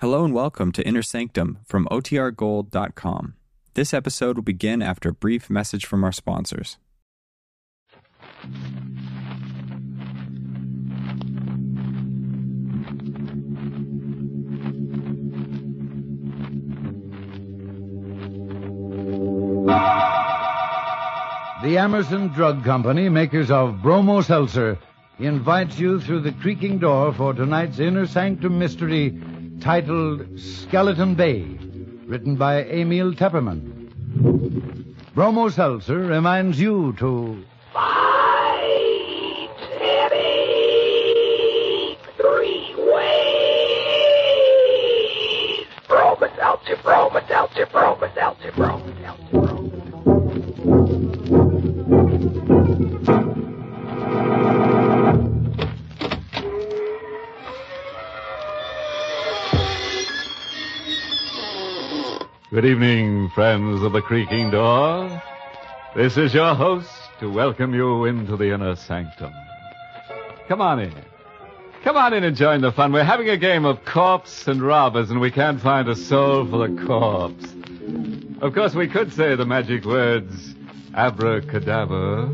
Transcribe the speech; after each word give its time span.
Hello 0.00 0.24
and 0.24 0.32
welcome 0.32 0.72
to 0.72 0.86
Inner 0.88 1.02
Sanctum 1.02 1.58
from 1.66 1.86
OTRGold.com. 1.90 3.34
This 3.74 3.92
episode 3.92 4.36
will 4.36 4.42
begin 4.42 4.80
after 4.80 5.10
a 5.10 5.12
brief 5.12 5.50
message 5.50 5.84
from 5.84 6.04
our 6.04 6.10
sponsors. 6.10 6.78
The 21.62 21.76
Emerson 21.76 22.28
Drug 22.28 22.64
Company, 22.64 23.10
makers 23.10 23.50
of 23.50 23.82
Bromo 23.82 24.22
Seltzer, 24.22 24.78
invites 25.18 25.78
you 25.78 26.00
through 26.00 26.20
the 26.20 26.32
creaking 26.32 26.78
door 26.78 27.12
for 27.12 27.34
tonight's 27.34 27.80
Inner 27.80 28.06
Sanctum 28.06 28.58
mystery 28.58 29.20
titled 29.60 30.26
Skeleton 30.38 31.14
Bay, 31.14 31.42
written 32.06 32.36
by 32.36 32.64
Emil 32.64 33.12
Tepperman. 33.12 33.76
Bromo 35.14 35.48
Seltzer 35.50 35.98
reminds 35.98 36.58
you 36.58 36.94
to 36.94 37.44
Fight 37.72 39.58
heavy 39.80 40.78
three 42.16 42.74
ways. 42.76 43.30
Elcher, 46.40 46.76
Bromo 46.82 47.20
Seltzer, 47.28 47.66
Bromus. 48.52 49.59
Good 62.60 62.72
evening, 62.72 63.30
friends 63.30 63.82
of 63.82 63.92
the 63.92 64.02
creaking 64.02 64.50
door. 64.50 65.22
This 65.96 66.18
is 66.18 66.34
your 66.34 66.54
host 66.54 66.90
to 67.20 67.30
welcome 67.30 67.72
you 67.72 68.04
into 68.04 68.36
the 68.36 68.52
inner 68.52 68.76
sanctum. 68.76 69.32
Come 70.46 70.60
on 70.60 70.78
in. 70.78 70.92
Come 71.82 71.96
on 71.96 72.12
in 72.12 72.22
and 72.22 72.36
join 72.36 72.60
the 72.60 72.70
fun. 72.70 72.92
We're 72.92 73.02
having 73.02 73.30
a 73.30 73.38
game 73.38 73.64
of 73.64 73.82
corpse 73.86 74.46
and 74.46 74.60
robbers, 74.60 75.10
and 75.10 75.22
we 75.22 75.30
can't 75.30 75.58
find 75.58 75.88
a 75.88 75.96
soul 75.96 76.46
for 76.46 76.68
the 76.68 76.84
corpse. 76.84 77.46
Of 78.42 78.52
course, 78.52 78.74
we 78.74 78.88
could 78.88 79.14
say 79.14 79.36
the 79.36 79.46
magic 79.46 79.86
words 79.86 80.54
abracadabra, 80.94 82.26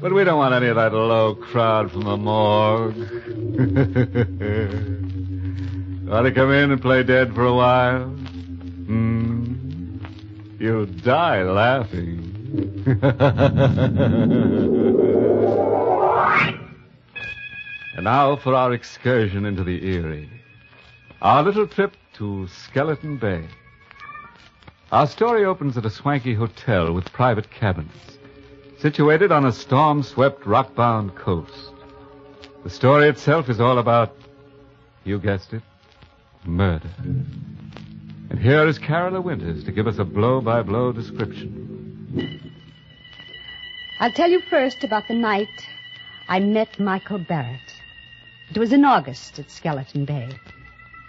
but 0.00 0.12
we 0.12 0.24
don't 0.24 0.38
want 0.38 0.54
any 0.54 0.66
of 0.66 0.74
that 0.74 0.92
low 0.92 1.36
crowd 1.36 1.92
from 1.92 2.00
the 2.00 2.16
morgue. 2.16 2.96
want 6.10 6.26
to 6.26 6.32
come 6.32 6.50
in 6.50 6.72
and 6.72 6.82
play 6.82 7.04
dead 7.04 7.32
for 7.32 7.44
a 7.44 7.54
while? 7.54 8.16
Hmm. 8.86 9.35
You 10.58 10.86
die 10.86 11.42
laughing. 11.42 12.32
and 17.94 18.04
now 18.04 18.36
for 18.36 18.54
our 18.54 18.72
excursion 18.72 19.44
into 19.44 19.64
the 19.64 19.86
eerie. 19.86 20.30
Our 21.20 21.42
little 21.42 21.66
trip 21.66 21.94
to 22.14 22.48
Skeleton 22.48 23.18
Bay. 23.18 23.46
Our 24.92 25.06
story 25.06 25.44
opens 25.44 25.76
at 25.76 25.84
a 25.84 25.90
swanky 25.90 26.32
hotel 26.32 26.92
with 26.92 27.12
private 27.12 27.50
cabins, 27.50 28.18
situated 28.78 29.32
on 29.32 29.44
a 29.44 29.52
storm 29.52 30.02
swept, 30.02 30.46
rock 30.46 30.74
bound 30.74 31.16
coast. 31.16 31.72
The 32.64 32.70
story 32.70 33.08
itself 33.08 33.50
is 33.50 33.60
all 33.60 33.78
about, 33.78 34.16
you 35.04 35.18
guessed 35.18 35.52
it, 35.52 35.62
murder. 36.44 36.88
And 38.30 38.38
here 38.38 38.66
is 38.66 38.78
Carola 38.78 39.20
Winters 39.20 39.64
to 39.64 39.72
give 39.72 39.86
us 39.86 39.98
a 39.98 40.04
blow 40.04 40.40
by 40.40 40.62
blow 40.62 40.92
description. 40.92 42.52
I'll 44.00 44.12
tell 44.12 44.30
you 44.30 44.40
first 44.50 44.84
about 44.84 45.08
the 45.08 45.14
night 45.14 45.48
I 46.28 46.40
met 46.40 46.78
Michael 46.78 47.18
Barrett. 47.18 47.60
It 48.50 48.58
was 48.58 48.72
in 48.72 48.84
August 48.84 49.38
at 49.38 49.50
Skeleton 49.50 50.04
Bay. 50.04 50.28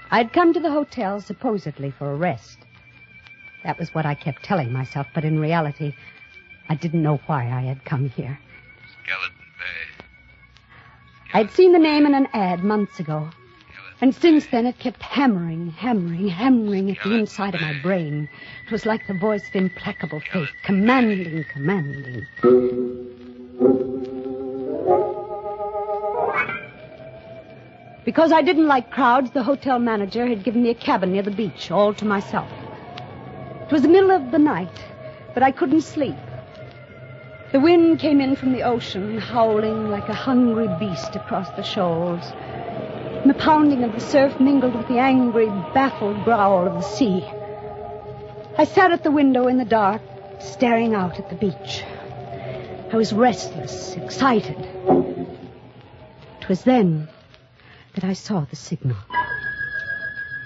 I'd 0.10 0.32
come 0.32 0.54
to 0.54 0.60
the 0.60 0.72
hotel 0.72 1.20
supposedly 1.20 1.92
for 1.92 2.12
a 2.12 2.16
rest. 2.16 2.58
That 3.64 3.80
was 3.80 3.94
what 3.94 4.06
I 4.06 4.16
kept 4.16 4.44
telling 4.44 4.72
myself, 4.72 5.08
but 5.14 5.26
in 5.26 5.40
reality, 5.40 5.94
I 6.70 6.76
didn't 6.76 7.04
know 7.04 7.20
why 7.26 7.50
I 7.52 7.62
had 7.62 7.84
come 7.84 8.10
here. 8.10 8.40
Skeleton 9.04 9.36
Bay. 9.60 10.06
I'd 11.34 11.52
seen 11.52 11.74
the 11.74 11.80
name 11.80 12.06
in 12.06 12.14
an 12.14 12.28
ad 12.34 12.64
months 12.64 13.00
ago. 13.00 13.30
And 14.00 14.14
since 14.14 14.46
then, 14.48 14.68
it 14.68 14.78
kept 14.78 15.02
hammering, 15.02 15.72
hammering, 15.72 16.28
hammering 16.28 16.92
at 16.92 17.04
the 17.04 17.16
inside 17.16 17.56
of 17.56 17.62
my 17.62 17.74
brain. 17.82 18.30
It 18.66 18.72
was 18.72 18.86
like 18.86 19.08
the 19.08 19.16
voice 19.16 19.48
of 19.48 19.56
implacable 19.56 20.20
fate, 20.20 20.50
commanding, 20.64 21.44
commanding. 21.52 22.28
Because 28.06 28.32
I 28.32 28.44
didn't 28.44 28.68
like 28.68 28.92
crowds, 28.92 29.32
the 29.32 29.42
hotel 29.44 29.80
manager 29.80 30.28
had 30.28 30.44
given 30.44 30.62
me 30.62 30.70
a 30.70 30.76
cabin 30.76 31.12
near 31.12 31.24
the 31.24 31.32
beach, 31.32 31.72
all 31.72 31.94
to 31.96 32.06
myself. 32.06 32.50
It 33.64 33.72
was 33.72 33.82
the 33.82 33.90
middle 33.90 34.12
of 34.12 34.30
the 34.32 34.40
night, 34.40 34.86
but 35.34 35.42
I 35.42 35.52
couldn't 35.52 35.82
sleep. 35.82 36.16
The 37.52 37.60
wind 37.60 38.00
came 38.00 38.22
in 38.22 38.36
from 38.36 38.54
the 38.54 38.62
ocean, 38.62 39.18
howling 39.18 39.90
like 39.90 40.08
a 40.08 40.14
hungry 40.14 40.70
beast 40.80 41.16
across 41.16 41.50
the 41.52 41.64
shoals. 41.64 42.32
And 43.28 43.36
the 43.36 43.44
pounding 43.44 43.84
of 43.84 43.92
the 43.92 44.00
surf 44.00 44.40
mingled 44.40 44.74
with 44.74 44.88
the 44.88 45.00
angry, 45.00 45.48
baffled 45.74 46.24
growl 46.24 46.66
of 46.66 46.76
the 46.76 46.82
sea. 46.82 47.26
I 48.58 48.64
sat 48.64 48.94
at 48.94 49.04
the 49.04 49.12
window 49.12 49.48
in 49.48 49.58
the 49.58 49.66
dark, 49.66 50.02
staring 50.40 50.96
out 50.96 51.20
at 51.20 51.28
the 51.28 51.36
beach. 51.36 51.84
I 52.90 52.96
was 52.96 53.12
restless, 53.12 53.98
excited. 53.98 54.58
It 56.40 56.48
was 56.48 56.64
then 56.64 57.10
that 57.96 58.06
I 58.06 58.14
saw 58.14 58.46
the 58.46 58.56
signal. 58.56 58.96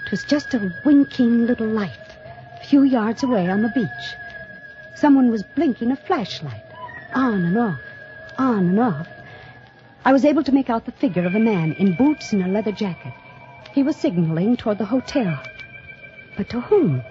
It 0.04 0.10
was 0.10 0.24
just 0.24 0.52
a 0.52 0.74
winking 0.84 1.46
little 1.46 1.68
light 1.68 2.16
a 2.60 2.64
few 2.64 2.82
yards 2.82 3.22
away 3.22 3.48
on 3.48 3.62
the 3.62 3.68
beach. 3.68 4.16
Someone 4.96 5.30
was 5.30 5.44
blinking 5.44 5.92
a 5.92 5.96
flashlight, 5.96 6.64
on 7.14 7.44
and 7.44 7.58
off, 7.58 7.80
on 8.36 8.70
and 8.70 8.80
off. 8.80 9.06
I 10.04 10.12
was 10.12 10.24
able 10.24 10.42
to 10.42 10.52
make 10.52 10.68
out 10.68 10.84
the 10.84 10.92
figure 10.92 11.24
of 11.24 11.36
a 11.36 11.40
man 11.40 11.72
in 11.78 11.92
boots 11.92 12.32
and 12.32 12.42
a 12.42 12.48
leather 12.48 12.72
jacket. 12.72 13.12
He 13.72 13.84
was 13.84 13.96
signaling 13.96 14.56
toward 14.56 14.78
the 14.78 14.84
hotel. 14.86 15.38
But 16.36 16.48
to 16.50 16.60
whom? 16.60 17.04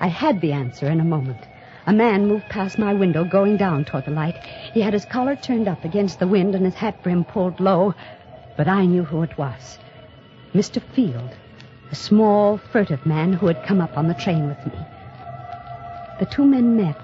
I 0.00 0.08
had 0.08 0.40
the 0.40 0.52
answer 0.52 0.88
in 0.88 0.98
a 0.98 1.04
moment. 1.04 1.38
A 1.86 1.92
man 1.92 2.26
moved 2.26 2.48
past 2.48 2.76
my 2.76 2.92
window, 2.92 3.24
going 3.24 3.56
down 3.56 3.84
toward 3.84 4.04
the 4.04 4.10
light. 4.10 4.36
He 4.72 4.80
had 4.80 4.94
his 4.94 5.04
collar 5.04 5.36
turned 5.36 5.68
up 5.68 5.84
against 5.84 6.18
the 6.18 6.26
wind 6.26 6.56
and 6.56 6.64
his 6.64 6.74
hat 6.74 7.00
brim 7.04 7.24
pulled 7.24 7.60
low, 7.60 7.94
but 8.56 8.66
I 8.66 8.84
knew 8.84 9.04
who 9.04 9.22
it 9.22 9.38
was. 9.38 9.78
Mr. 10.52 10.82
Field, 10.82 11.30
a 11.92 11.94
small, 11.94 12.56
furtive 12.56 13.06
man 13.06 13.32
who 13.34 13.46
had 13.46 13.62
come 13.62 13.80
up 13.80 13.96
on 13.96 14.08
the 14.08 14.14
train 14.14 14.48
with 14.48 14.66
me. 14.66 14.78
The 16.18 16.26
two 16.26 16.44
men 16.44 16.76
met. 16.76 16.96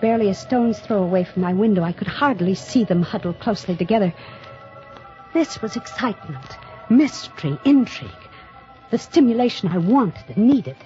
Barely 0.00 0.30
a 0.30 0.34
stone's 0.34 0.78
throw 0.78 1.02
away 1.02 1.24
from 1.24 1.42
my 1.42 1.52
window, 1.52 1.82
I 1.82 1.92
could 1.92 2.08
hardly 2.08 2.54
see 2.54 2.84
them 2.84 3.02
huddled 3.02 3.38
closely 3.38 3.76
together. 3.76 4.14
This 5.34 5.60
was 5.60 5.76
excitement, 5.76 6.56
mystery, 6.88 7.58
intrigue, 7.64 8.10
the 8.90 8.98
stimulation 8.98 9.68
I 9.68 9.78
wanted 9.78 10.24
and 10.34 10.48
needed. 10.48 10.76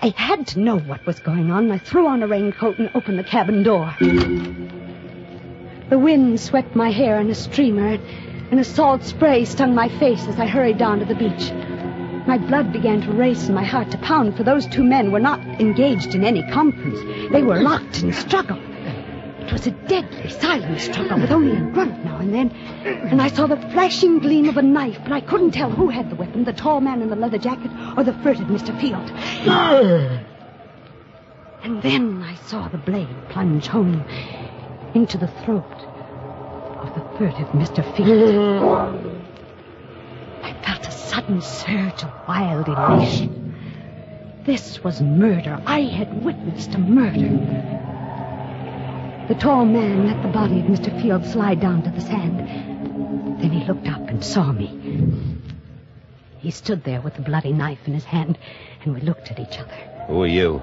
I 0.00 0.08
had 0.16 0.46
to 0.48 0.60
know 0.60 0.78
what 0.78 1.06
was 1.06 1.20
going 1.20 1.50
on. 1.50 1.70
I 1.70 1.78
threw 1.78 2.06
on 2.08 2.22
a 2.22 2.26
raincoat 2.26 2.78
and 2.78 2.90
opened 2.94 3.18
the 3.18 3.24
cabin 3.24 3.62
door. 3.62 3.94
The 5.90 5.98
wind 5.98 6.40
swept 6.40 6.74
my 6.74 6.90
hair 6.90 7.20
in 7.20 7.30
a 7.30 7.34
streamer, 7.34 7.98
and 8.50 8.58
a 8.58 8.64
salt 8.64 9.04
spray 9.04 9.44
stung 9.44 9.74
my 9.74 9.88
face 10.00 10.26
as 10.26 10.40
I 10.40 10.46
hurried 10.46 10.78
down 10.78 10.98
to 11.00 11.04
the 11.04 11.14
beach. 11.14 11.52
My 12.26 12.38
blood 12.38 12.72
began 12.72 13.00
to 13.02 13.12
race 13.12 13.46
and 13.46 13.54
my 13.54 13.64
heart 13.64 13.90
to 13.90 13.98
pound, 13.98 14.36
for 14.36 14.44
those 14.44 14.66
two 14.66 14.84
men 14.84 15.10
were 15.10 15.20
not 15.20 15.40
engaged 15.60 16.14
in 16.14 16.24
any 16.24 16.42
conference. 16.50 17.00
They 17.32 17.42
were 17.42 17.60
locked 17.60 18.02
in 18.02 18.12
struggle. 18.12 18.58
It 19.40 19.52
was 19.52 19.66
a 19.66 19.72
deadly, 19.72 20.30
silent 20.30 20.80
struggle 20.80 21.20
with 21.20 21.32
only 21.32 21.56
a 21.56 21.60
grunt 21.72 22.04
now 22.04 22.18
and 22.18 22.32
then. 22.32 22.50
And 22.50 23.20
I 23.20 23.26
saw 23.28 23.48
the 23.48 23.56
flashing 23.56 24.20
gleam 24.20 24.48
of 24.48 24.56
a 24.56 24.62
knife, 24.62 24.98
but 25.02 25.10
I 25.10 25.20
couldn't 25.20 25.50
tell 25.50 25.70
who 25.70 25.88
had 25.88 26.10
the 26.10 26.14
weapon 26.14 26.44
the 26.44 26.52
tall 26.52 26.80
man 26.80 27.02
in 27.02 27.10
the 27.10 27.16
leather 27.16 27.38
jacket 27.38 27.72
or 27.96 28.04
the 28.04 28.12
furtive 28.22 28.46
Mr. 28.46 28.72
Field. 28.80 29.10
And 31.64 31.82
then 31.82 32.22
I 32.22 32.36
saw 32.46 32.68
the 32.68 32.78
blade 32.78 33.28
plunge 33.30 33.66
home 33.66 34.04
into 34.94 35.18
the 35.18 35.28
throat 35.28 35.64
of 36.78 36.94
the 36.94 37.18
furtive 37.18 37.48
Mr. 37.48 37.84
Field. 37.96 39.11
I 41.22 41.24
felt 41.24 41.38
a 41.38 41.42
sudden 41.42 41.92
surge 41.94 42.02
of 42.02 42.10
wild 42.26 42.68
elation. 42.68 43.54
This 44.44 44.82
was 44.82 45.00
murder. 45.00 45.62
I 45.66 45.82
had 45.82 46.24
witnessed 46.24 46.74
a 46.74 46.78
murder. 46.78 47.28
The 49.28 49.34
tall 49.36 49.64
man 49.64 50.06
let 50.06 50.20
the 50.22 50.28
body 50.28 50.58
of 50.58 50.66
Mr. 50.66 51.00
Field 51.00 51.24
slide 51.24 51.60
down 51.60 51.82
to 51.84 51.90
the 51.90 52.00
sand. 52.00 52.40
Then 53.40 53.50
he 53.50 53.64
looked 53.64 53.86
up 53.86 54.08
and 54.08 54.24
saw 54.24 54.50
me. 54.50 55.38
He 56.38 56.50
stood 56.50 56.82
there 56.82 57.00
with 57.00 57.14
the 57.14 57.22
bloody 57.22 57.52
knife 57.52 57.86
in 57.86 57.94
his 57.94 58.04
hand, 58.04 58.36
and 58.82 58.94
we 58.94 59.00
looked 59.00 59.30
at 59.30 59.38
each 59.38 59.58
other. 59.60 59.76
Who 60.08 60.22
are 60.22 60.26
you? 60.26 60.60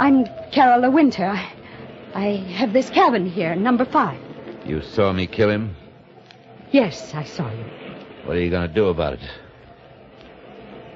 I'm 0.00 0.26
Carola 0.50 0.90
Winter. 0.90 1.26
I, 1.26 1.52
I 2.14 2.24
have 2.56 2.72
this 2.72 2.90
cabin 2.90 3.30
here, 3.30 3.54
number 3.54 3.84
five. 3.84 4.18
You 4.64 4.82
saw 4.82 5.12
me 5.12 5.28
kill 5.28 5.50
him? 5.50 5.76
Yes, 6.72 7.14
I 7.14 7.22
saw 7.22 7.48
you. 7.48 7.85
What 8.26 8.36
are 8.36 8.40
you 8.40 8.50
going 8.50 8.66
to 8.66 8.74
do 8.74 8.88
about 8.88 9.14
it? 9.14 9.20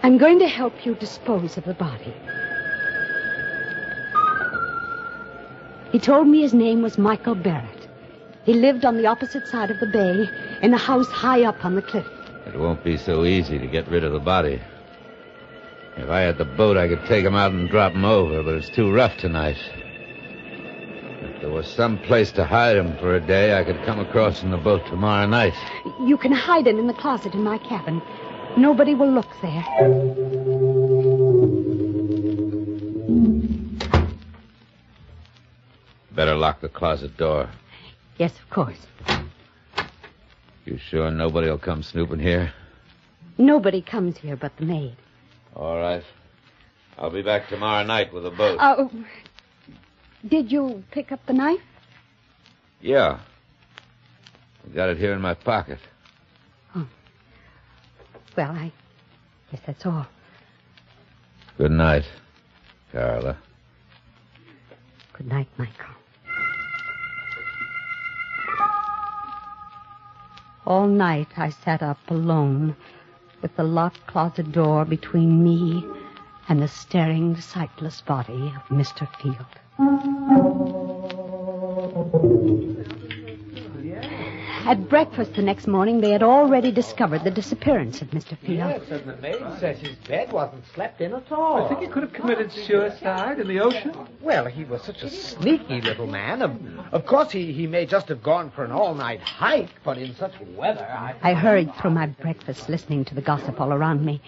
I'm 0.02 0.18
going 0.18 0.40
to 0.40 0.48
help 0.48 0.84
you 0.84 0.96
dispose 0.96 1.56
of 1.56 1.64
the 1.64 1.74
body. 1.74 2.12
He 5.92 5.98
told 5.98 6.26
me 6.26 6.42
his 6.42 6.54
name 6.54 6.82
was 6.82 6.98
Michael 6.98 7.36
Barrett. 7.36 7.88
He 8.44 8.54
lived 8.54 8.84
on 8.84 8.96
the 8.96 9.06
opposite 9.06 9.46
side 9.46 9.70
of 9.70 9.78
the 9.78 9.86
bay, 9.86 10.28
in 10.62 10.74
a 10.74 10.78
house 10.78 11.08
high 11.08 11.44
up 11.44 11.64
on 11.64 11.76
the 11.76 11.82
cliff. 11.82 12.06
It 12.46 12.58
won't 12.58 12.82
be 12.82 12.96
so 12.96 13.24
easy 13.24 13.58
to 13.58 13.66
get 13.66 13.86
rid 13.88 14.02
of 14.02 14.12
the 14.12 14.18
body. 14.18 14.60
If 15.96 16.08
I 16.08 16.20
had 16.20 16.38
the 16.38 16.44
boat, 16.44 16.76
I 16.76 16.88
could 16.88 17.04
take 17.06 17.24
him 17.24 17.34
out 17.34 17.52
and 17.52 17.68
drop 17.68 17.92
him 17.92 18.04
over, 18.04 18.42
but 18.42 18.54
it's 18.54 18.70
too 18.70 18.92
rough 18.92 19.16
tonight. 19.18 19.58
There 21.40 21.50
was 21.50 21.66
some 21.66 21.98
place 21.98 22.30
to 22.32 22.44
hide 22.44 22.76
him 22.76 22.98
for 22.98 23.14
a 23.14 23.20
day, 23.20 23.58
I 23.58 23.64
could 23.64 23.82
come 23.86 23.98
across 23.98 24.42
in 24.42 24.50
the 24.50 24.58
boat 24.58 24.84
tomorrow 24.86 25.26
night. 25.26 25.54
You 26.04 26.18
can 26.18 26.32
hide 26.32 26.66
him 26.66 26.78
in 26.78 26.86
the 26.86 26.92
closet 26.92 27.32
in 27.32 27.42
my 27.42 27.56
cabin. 27.56 28.02
Nobody 28.58 28.94
will 28.94 29.10
look 29.10 29.28
there. 29.40 29.64
Better 36.12 36.34
lock 36.34 36.60
the 36.60 36.68
closet 36.68 37.16
door. 37.16 37.48
Yes, 38.18 38.38
of 38.38 38.50
course. 38.50 38.86
You 40.66 40.76
sure 40.76 41.10
nobody 41.10 41.48
will 41.48 41.58
come 41.58 41.82
snooping 41.82 42.20
here? 42.20 42.52
Nobody 43.38 43.80
comes 43.80 44.18
here 44.18 44.36
but 44.36 44.54
the 44.58 44.66
maid. 44.66 44.94
All 45.56 45.78
right. 45.78 46.04
I'll 46.98 47.10
be 47.10 47.22
back 47.22 47.48
tomorrow 47.48 47.82
night 47.82 48.12
with 48.12 48.26
a 48.26 48.30
boat. 48.30 48.58
Oh, 48.60 48.90
did 50.26 50.50
you 50.52 50.82
pick 50.90 51.12
up 51.12 51.24
the 51.26 51.32
knife? 51.32 51.60
yeah. 52.80 53.20
I 54.64 54.74
got 54.74 54.90
it 54.90 54.98
here 54.98 55.14
in 55.14 55.20
my 55.20 55.34
pocket. 55.34 55.78
Well, 58.36 58.52
I 58.52 58.72
guess 59.50 59.60
that's 59.66 59.84
all. 59.84 60.06
Good 61.58 61.72
night, 61.72 62.04
Carla. 62.92 63.36
Good 65.14 65.26
night, 65.26 65.48
Michael. 65.58 65.94
All 70.64 70.86
night 70.86 71.28
I 71.36 71.50
sat 71.50 71.82
up 71.82 71.98
alone 72.08 72.76
with 73.42 73.56
the 73.56 73.64
locked 73.64 74.06
closet 74.06 74.52
door 74.52 74.84
between 74.84 75.42
me 75.42 75.84
and 76.48 76.62
the 76.62 76.68
staring, 76.68 77.38
sightless 77.40 78.00
body 78.02 78.54
of 78.56 78.62
Mr. 78.68 79.08
Field. 79.20 79.36
At 84.66 84.88
breakfast 84.90 85.34
the 85.34 85.42
next 85.42 85.66
morning, 85.66 86.02
they 86.02 86.10
had 86.10 86.22
already 86.22 86.70
discovered 86.70 87.24
the 87.24 87.30
disappearance 87.30 88.02
of 88.02 88.10
Mr. 88.10 88.36
Field. 88.36 88.58
Yes, 88.58 88.82
and 88.90 89.06
the 89.06 89.16
maid 89.16 89.42
says 89.58 89.78
his 89.78 89.96
bed 90.06 90.32
wasn't 90.32 90.66
slept 90.74 91.00
in 91.00 91.14
at 91.14 91.32
all. 91.32 91.64
I 91.64 91.68
think 91.68 91.80
he 91.80 91.86
could 91.86 92.02
have 92.02 92.12
committed 92.12 92.52
suicide 92.52 93.40
in 93.40 93.48
the 93.48 93.58
ocean. 93.60 93.94
Well, 94.20 94.44
he 94.44 94.64
was 94.64 94.82
such 94.82 95.02
a 95.02 95.08
sneaky 95.08 95.80
little 95.80 96.06
man. 96.06 96.42
Of, 96.42 96.60
of 96.92 97.06
course, 97.06 97.32
he, 97.32 97.50
he 97.50 97.66
may 97.66 97.86
just 97.86 98.08
have 98.08 98.22
gone 98.22 98.50
for 98.50 98.64
an 98.64 98.72
all-night 98.72 99.20
hike, 99.20 99.70
but 99.82 99.96
in 99.96 100.14
such 100.14 100.34
weather, 100.54 100.84
I... 100.84 101.14
I 101.22 101.32
hurried 101.32 101.74
through 101.76 101.92
my 101.92 102.06
breakfast, 102.06 102.68
listening 102.68 103.06
to 103.06 103.14
the 103.14 103.22
gossip 103.22 103.58
all 103.58 103.72
around 103.72 104.04
me. 104.04 104.20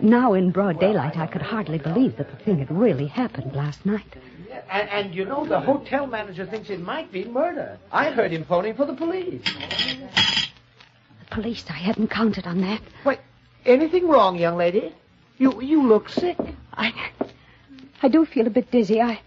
Now, 0.00 0.34
in 0.34 0.50
broad 0.50 0.80
daylight, 0.80 1.16
I 1.16 1.26
could 1.26 1.42
hardly 1.42 1.78
believe 1.78 2.16
that 2.16 2.30
the 2.30 2.36
thing 2.44 2.58
had 2.58 2.70
really 2.70 3.06
happened 3.06 3.54
last 3.54 3.86
night. 3.86 4.16
And, 4.70 4.88
and 4.88 5.14
you 5.14 5.24
know, 5.24 5.46
the 5.46 5.60
hotel 5.60 6.06
manager 6.06 6.46
thinks 6.46 6.70
it 6.70 6.80
might 6.80 7.12
be 7.12 7.24
murder. 7.24 7.78
I 7.92 8.10
heard 8.10 8.32
him 8.32 8.44
phoning 8.44 8.74
for 8.74 8.86
the 8.86 8.94
police. 8.94 9.42
The 9.44 11.26
police, 11.30 11.64
I 11.68 11.74
hadn't 11.74 12.08
counted 12.08 12.46
on 12.46 12.60
that. 12.62 12.80
Wait, 13.04 13.20
anything 13.64 14.08
wrong, 14.08 14.36
young 14.36 14.56
lady? 14.56 14.94
You 15.38 15.60
you 15.60 15.86
look 15.86 16.08
sick. 16.08 16.38
I, 16.72 16.92
I 18.02 18.08
do 18.08 18.24
feel 18.24 18.46
a 18.46 18.50
bit 18.50 18.70
dizzy. 18.70 19.00
I, 19.00 19.20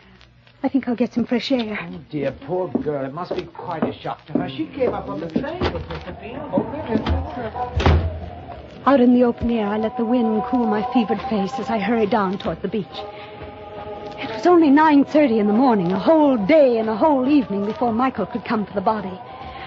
I 0.63 0.69
think 0.69 0.87
I'll 0.87 0.95
get 0.95 1.13
some 1.13 1.25
fresh 1.25 1.51
air. 1.51 1.77
Oh, 1.81 1.99
dear, 2.09 2.31
poor 2.31 2.69
girl. 2.69 3.05
It 3.05 3.13
must 3.13 3.35
be 3.35 3.43
quite 3.43 3.83
a 3.83 3.93
shock 3.93 4.25
to 4.27 4.33
her. 4.33 4.49
She 4.49 4.67
came 4.67 4.93
up 4.93 5.07
on 5.09 5.19
the 5.19 5.29
train 5.29 5.59
with 5.73 5.83
Mr. 5.83 6.19
Field. 6.19 6.49
Oh. 6.53 8.13
Out 8.85 9.01
in 9.01 9.13
the 9.13 9.23
open 9.23 9.51
air, 9.51 9.67
I 9.67 9.77
let 9.77 9.97
the 9.97 10.05
wind 10.05 10.43
cool 10.47 10.65
my 10.65 10.81
fevered 10.93 11.21
face 11.23 11.53
as 11.59 11.69
I 11.69 11.79
hurried 11.79 12.09
down 12.09 12.37
toward 12.37 12.61
the 12.61 12.67
beach. 12.67 12.85
It 14.17 14.29
was 14.33 14.47
only 14.47 14.69
9.30 14.69 15.39
in 15.39 15.47
the 15.47 15.53
morning, 15.53 15.91
a 15.91 15.99
whole 15.99 16.37
day 16.37 16.77
and 16.77 16.89
a 16.89 16.95
whole 16.95 17.27
evening 17.27 17.65
before 17.65 17.91
Michael 17.91 18.25
could 18.25 18.45
come 18.45 18.65
for 18.65 18.73
the 18.73 18.81
body. 18.81 19.19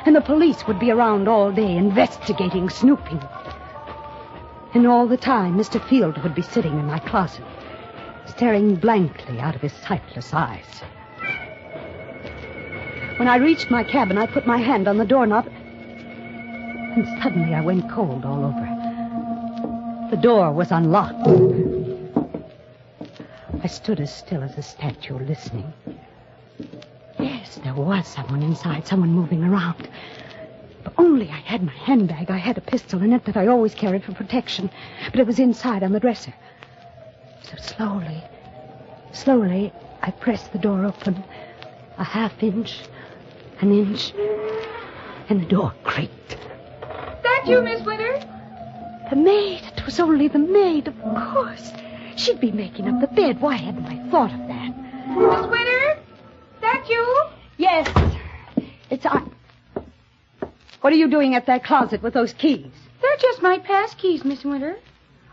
And 0.06 0.16
the 0.16 0.20
police 0.22 0.66
would 0.66 0.78
be 0.78 0.90
around 0.90 1.28
all 1.28 1.52
day 1.52 1.76
investigating, 1.76 2.70
snooping. 2.70 3.20
And 4.72 4.86
all 4.86 5.06
the 5.06 5.18
time, 5.18 5.56
Mr. 5.58 5.82
Field 5.88 6.22
would 6.22 6.34
be 6.34 6.42
sitting 6.42 6.78
in 6.78 6.86
my 6.86 6.98
closet, 7.00 7.44
staring 8.26 8.76
blankly 8.76 9.38
out 9.38 9.54
of 9.54 9.60
his 9.60 9.72
sightless 9.72 10.32
eyes. 10.32 10.82
When 13.18 13.28
I 13.28 13.36
reached 13.36 13.70
my 13.70 13.84
cabin, 13.84 14.16
I 14.16 14.26
put 14.26 14.46
my 14.46 14.56
hand 14.56 14.88
on 14.88 14.96
the 14.96 15.04
doorknob, 15.04 15.46
and 15.46 17.06
suddenly 17.22 17.54
I 17.54 17.60
went 17.60 17.90
cold 17.90 18.24
all 18.24 18.44
over. 18.44 18.69
The 20.10 20.16
door 20.16 20.50
was 20.50 20.72
unlocked. 20.72 21.28
I 23.62 23.66
stood 23.68 24.00
as 24.00 24.12
still 24.12 24.42
as 24.42 24.58
a 24.58 24.62
statue, 24.62 25.16
listening. 25.16 25.72
Yes, 27.20 27.60
there 27.62 27.74
was 27.74 28.08
someone 28.08 28.42
inside, 28.42 28.88
someone 28.88 29.10
moving 29.10 29.44
around. 29.44 29.88
If 30.84 30.92
only 30.98 31.28
I 31.28 31.36
had 31.36 31.62
my 31.62 31.72
handbag. 31.72 32.28
I 32.28 32.38
had 32.38 32.58
a 32.58 32.60
pistol 32.60 33.02
in 33.02 33.12
it 33.12 33.24
that 33.26 33.36
I 33.36 33.46
always 33.46 33.72
carried 33.72 34.02
for 34.02 34.12
protection, 34.12 34.68
but 35.12 35.20
it 35.20 35.28
was 35.28 35.38
inside 35.38 35.84
on 35.84 35.92
the 35.92 36.00
dresser. 36.00 36.34
So 37.42 37.56
slowly, 37.58 38.20
slowly, 39.12 39.72
I 40.02 40.10
pressed 40.10 40.52
the 40.52 40.58
door 40.58 40.86
open. 40.86 41.22
A 41.98 42.04
half 42.04 42.42
inch, 42.42 42.80
an 43.60 43.70
inch, 43.70 44.12
and 45.28 45.40
the 45.40 45.46
door 45.46 45.72
creaked. 45.84 46.36
That 47.22 47.44
you, 47.46 47.62
Miss 47.62 47.82
Winter? 47.82 48.29
The 49.10 49.16
maid. 49.16 49.62
It 49.76 49.84
was 49.84 49.98
only 49.98 50.28
the 50.28 50.38
maid, 50.38 50.86
of 50.86 50.94
course. 51.02 51.72
She'd 52.16 52.40
be 52.40 52.52
making 52.52 52.88
up 52.88 53.00
the 53.00 53.08
bed. 53.08 53.40
Why 53.40 53.56
hadn't 53.56 53.86
I 53.86 54.08
thought 54.08 54.32
of 54.32 54.38
that? 54.46 54.70
Miss 55.08 55.50
Winter? 55.50 55.98
That 56.60 56.86
you? 56.88 57.24
Yes. 57.56 57.88
It's 58.88 59.04
I. 59.04 59.22
What 60.80 60.92
are 60.92 60.96
you 60.96 61.08
doing 61.08 61.34
at 61.34 61.46
that 61.46 61.64
closet 61.64 62.02
with 62.02 62.14
those 62.14 62.32
keys? 62.34 62.70
They're 63.02 63.16
just 63.18 63.42
my 63.42 63.58
pass 63.58 63.94
keys, 63.94 64.24
Miss 64.24 64.44
Winter. 64.44 64.76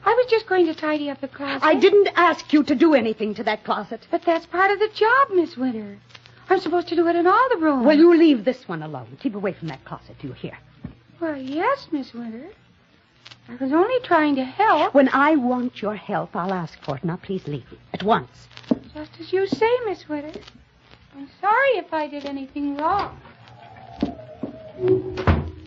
I 0.03 0.13
was 0.13 0.25
just 0.27 0.47
going 0.47 0.65
to 0.65 0.73
tidy 0.73 1.09
up 1.09 1.21
the 1.21 1.27
closet. 1.27 1.63
I 1.63 1.75
didn't 1.75 2.09
ask 2.15 2.51
you 2.53 2.63
to 2.63 2.75
do 2.75 2.93
anything 2.95 3.35
to 3.35 3.43
that 3.43 3.63
closet. 3.63 4.07
But 4.09 4.23
that's 4.23 4.45
part 4.47 4.71
of 4.71 4.79
the 4.79 4.89
job, 4.89 5.29
Miss 5.33 5.55
Winter. 5.55 5.99
I'm 6.49 6.59
supposed 6.59 6.87
to 6.87 6.95
do 6.95 7.07
it 7.07 7.15
in 7.15 7.27
all 7.27 7.49
the 7.49 7.57
rooms. 7.57 7.85
Well, 7.85 7.97
you 7.97 8.17
leave 8.17 8.43
this 8.43 8.67
one 8.67 8.81
alone. 8.81 9.17
Keep 9.19 9.35
away 9.35 9.53
from 9.53 9.67
that 9.67 9.83
closet, 9.85 10.15
do 10.19 10.29
you 10.29 10.33
hear? 10.33 10.57
Well, 11.19 11.37
yes, 11.37 11.87
Miss 11.91 12.13
Winter. 12.13 12.47
I 13.49 13.55
was 13.55 13.71
only 13.71 13.99
trying 14.01 14.35
to 14.35 14.43
help. 14.43 14.93
When 14.93 15.07
I 15.09 15.35
want 15.35 15.81
your 15.81 15.95
help, 15.95 16.35
I'll 16.35 16.53
ask 16.53 16.77
for 16.83 16.97
it. 16.97 17.03
Now, 17.03 17.15
please 17.15 17.47
leave 17.47 17.65
at 17.93 18.03
once. 18.03 18.47
Just 18.93 19.11
as 19.19 19.31
you 19.31 19.47
say, 19.47 19.69
Miss 19.85 20.07
Winter. 20.09 20.39
I'm 21.15 21.29
sorry 21.39 21.77
if 21.77 21.93
I 21.93 22.07
did 22.07 22.25
anything 22.25 22.75
wrong. 22.75 23.17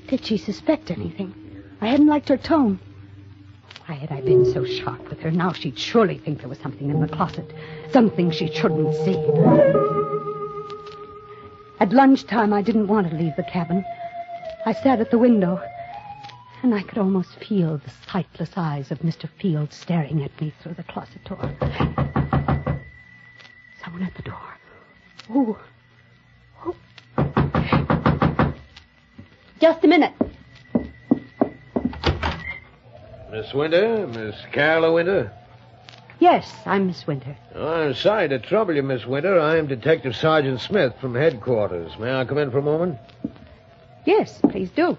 Did 0.08 0.24
she 0.24 0.36
suspect 0.36 0.90
anything? 0.90 1.34
I 1.80 1.88
hadn't 1.88 2.06
liked 2.06 2.28
her 2.28 2.36
tone. 2.36 2.78
Why 3.86 3.94
had 3.94 4.12
I 4.12 4.20
been 4.20 4.44
so 4.52 4.64
sharp 4.64 5.08
with 5.08 5.20
her? 5.20 5.30
Now 5.30 5.52
she'd 5.52 5.78
surely 5.78 6.18
think 6.18 6.40
there 6.40 6.48
was 6.48 6.58
something 6.58 6.90
in 6.90 7.00
the 7.00 7.08
closet. 7.08 7.50
Something 7.92 8.30
she 8.30 8.52
shouldn't 8.52 8.94
see. 8.94 9.16
At 11.80 11.92
lunchtime, 11.92 12.52
I 12.52 12.60
didn't 12.60 12.88
want 12.88 13.08
to 13.10 13.16
leave 13.16 13.34
the 13.36 13.42
cabin. 13.42 13.84
I 14.66 14.74
sat 14.74 15.00
at 15.00 15.10
the 15.10 15.18
window, 15.18 15.62
and 16.62 16.74
I 16.74 16.82
could 16.82 16.98
almost 16.98 17.36
feel 17.36 17.78
the 17.78 17.90
sightless 18.10 18.50
eyes 18.56 18.90
of 18.90 18.98
Mr. 19.00 19.28
Field 19.40 19.72
staring 19.72 20.22
at 20.22 20.40
me 20.40 20.52
through 20.62 20.74
the 20.74 20.82
closet 20.82 21.24
door. 21.24 21.50
Someone 23.82 24.02
at 24.02 24.14
the 24.14 24.22
door. 24.22 24.58
Oh. 25.30 25.58
oh. 26.64 26.74
Just 29.60 29.84
a 29.84 29.88
minute. 29.88 30.12
Miss 33.30 33.54
Winter? 33.54 34.06
Miss 34.06 34.34
Carla 34.52 34.92
Winter? 34.92 35.32
Yes, 36.18 36.52
I'm 36.66 36.88
Miss 36.88 37.06
Winter. 37.06 37.36
Oh, 37.54 37.84
I'm 37.84 37.94
sorry 37.94 38.28
to 38.28 38.38
trouble 38.38 38.74
you, 38.74 38.82
Miss 38.82 39.06
Winter. 39.06 39.40
I'm 39.40 39.66
Detective 39.66 40.14
Sergeant 40.14 40.60
Smith 40.60 40.92
from 41.00 41.14
headquarters. 41.14 41.98
May 41.98 42.12
I 42.12 42.26
come 42.26 42.36
in 42.38 42.50
for 42.50 42.58
a 42.58 42.62
moment? 42.62 42.98
Yes, 44.04 44.38
please 44.50 44.70
do. 44.70 44.98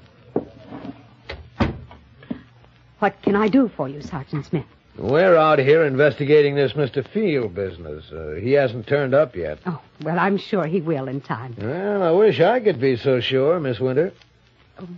What 3.01 3.20
can 3.24 3.36
I 3.36 3.48
do 3.48 3.67
for 3.75 3.89
you, 3.89 4.00
Sergeant 4.00 4.46
Smith? 4.46 4.65
We're 4.96 5.36
out 5.36 5.58
here 5.58 5.86
investigating 5.86 6.53
this 6.53 6.74
Mr. 6.74 7.03
Field 7.08 7.55
business. 7.55 8.05
Uh, 8.12 8.36
he 8.39 8.51
hasn't 8.51 8.86
turned 8.86 9.15
up 9.15 9.36
yet. 9.36 9.58
Oh, 9.65 9.81
well, 10.03 10.20
I'm 10.20 10.38
sure 10.38 10.67
he 10.67 10.81
will 10.81 11.08
in 11.08 11.20
time. 11.20 11.55
Well, 11.60 12.03
I 12.03 12.12
wish 12.12 12.39
I 12.39 12.60
could 12.60 12.79
be 12.79 12.98
so 12.98 13.20
sure, 13.20 13.60
Miss 13.60 13.79
Winter. 13.79 14.13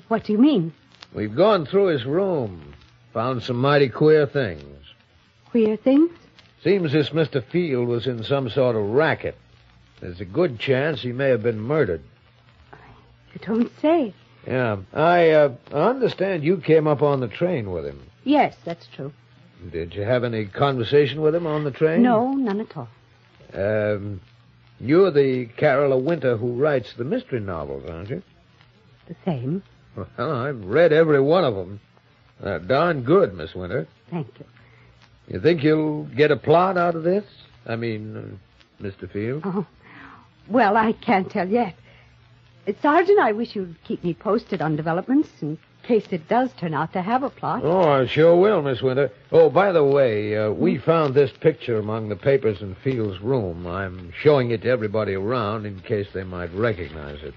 What 0.10 0.26
do 0.26 0.34
you 0.34 0.38
mean? 0.38 0.74
We've 1.14 1.34
gone 1.34 1.66
through 1.66 1.88
his 1.88 2.04
room, 2.04 2.74
found 3.14 3.42
some 3.42 3.56
mighty 3.56 3.88
queer 3.88 4.28
things. 4.28 4.86
Queer 5.52 5.78
things? 5.78 6.12
Seems 6.62 6.92
this 6.92 7.12
Mr. 7.12 7.42
Field 7.42 7.88
was 7.88 8.06
in 8.06 8.22
some 8.26 8.50
sort 8.50 8.76
of 8.76 8.84
racket. 8.84 9.38
There's 10.02 10.20
a 10.20 10.26
good 10.26 10.60
chance 10.60 11.02
he 11.02 11.14
may 11.14 11.30
have 11.30 11.44
been 11.44 11.62
murdered. 11.62 12.02
You 13.34 13.40
don't 13.46 13.72
say. 13.80 14.14
Yeah, 14.48 14.78
I 14.94 15.30
uh, 15.32 15.56
understand 15.72 16.44
you 16.44 16.58
came 16.58 16.88
up 16.88 17.02
on 17.02 17.22
the 17.22 17.28
train 17.28 17.72
with 17.72 17.86
him. 17.86 18.02
Yes, 18.24 18.56
that's 18.66 18.88
true. 18.96 19.14
Did 19.72 19.94
you 19.94 20.02
have 20.02 20.24
any 20.24 20.46
conversation 20.46 21.22
with 21.22 21.34
him 21.34 21.48
on 21.48 21.64
the 21.64 21.72
train? 21.72 22.02
No, 22.02 22.34
none 22.34 22.60
at 22.60 22.76
all. 22.76 22.90
Um, 23.54 24.20
you're 24.80 25.12
the 25.12 25.48
Carola 25.58 25.98
Winter 25.98 26.36
who 26.36 26.54
writes 26.54 26.94
the 26.98 27.06
mystery 27.06 27.40
novels, 27.40 27.90
aren't 27.90 28.10
you? 28.10 28.22
The 29.08 29.16
same. 29.24 29.64
Well, 29.96 30.08
I've 30.18 30.64
read 30.66 30.92
every 30.92 31.22
one 31.22 31.46
of 31.46 31.56
them. 31.56 31.80
They're 32.42 32.60
darn 32.60 33.04
good, 33.04 33.34
Miss 33.34 33.54
Winter. 33.54 33.88
Thank 34.10 34.28
you. 34.40 34.46
You 35.28 35.40
think 35.40 35.64
you'll 35.64 36.06
get 36.06 36.32
a 36.32 36.36
plot 36.36 36.78
out 36.78 36.96
of 36.96 37.04
this? 37.04 37.24
I 37.66 37.78
mean, 37.78 38.18
uh, 38.18 38.84
Mr. 38.84 39.10
Field? 39.10 39.44
Oh, 39.46 39.66
well, 40.50 40.76
I 40.76 40.92
can't 40.92 41.30
tell 41.32 41.48
yet. 41.48 41.76
Sergeant, 42.82 43.20
I 43.20 43.34
wish 43.34 43.56
you'd 43.56 43.76
keep 43.84 44.04
me 44.04 44.14
posted 44.14 44.62
on 44.62 44.76
developments 44.76 45.30
in 45.42 45.58
case 45.84 46.06
it 46.12 46.30
does 46.30 46.50
turn 46.54 46.74
out 46.74 46.94
to 46.94 47.02
have 47.02 47.24
a 47.24 47.30
plot. 47.30 47.62
Oh, 47.64 47.90
I 47.90 48.08
sure 48.08 48.38
will, 48.38 48.62
Miss 48.62 48.82
Winter. 48.82 49.12
Oh, 49.34 49.50
by 49.50 49.74
the 49.74 49.84
way, 49.84 50.38
uh, 50.38 50.52
we 50.52 50.78
found 50.78 51.14
this 51.14 51.32
picture 51.42 51.78
among 51.78 52.08
the 52.08 52.16
papers 52.16 52.62
in 52.62 52.76
Field's 52.76 53.20
room. 53.22 53.68
I'm 53.68 54.14
showing 54.18 54.52
it 54.52 54.62
to 54.62 54.70
everybody 54.70 55.14
around 55.14 55.66
in 55.66 55.82
case 55.82 56.08
they 56.14 56.24
might 56.24 56.54
recognize 56.54 57.22
it. 57.22 57.34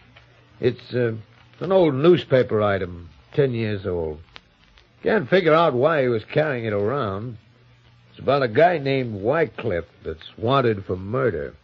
It's 0.61 0.95
uh, 0.95 1.15
an 1.59 1.73
old 1.73 1.95
newspaper 1.95 2.63
item, 2.63 3.09
ten 3.35 3.53
years 3.53 3.85
old. 3.85 4.21
Can't 5.03 5.29
figure 5.29 5.55
out 5.55 5.75
why 5.75 6.03
he 6.03 6.09
was 6.09 6.25
carrying 6.25 6.67
it 6.67 6.73
around. 6.73 7.39
It's 8.11 8.21
about 8.21 8.43
a 8.43 8.49
guy 8.49 8.79
named 8.79 9.21
Wycliffe 9.21 9.85
that's 10.05 10.39
wanted 10.39 10.85
for 10.85 10.97
murder. 10.97 11.55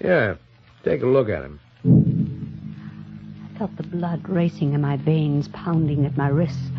Yeah, 0.00 0.36
take 0.82 1.02
a 1.02 1.06
look 1.06 1.28
at 1.28 1.44
him. 1.44 1.60
I 3.60 3.64
felt 3.64 3.76
the 3.76 3.82
blood 3.82 4.26
racing 4.26 4.72
in 4.72 4.80
my 4.80 4.96
veins, 4.96 5.46
pounding 5.48 6.06
at 6.06 6.16
my 6.16 6.28
wrists. 6.28 6.70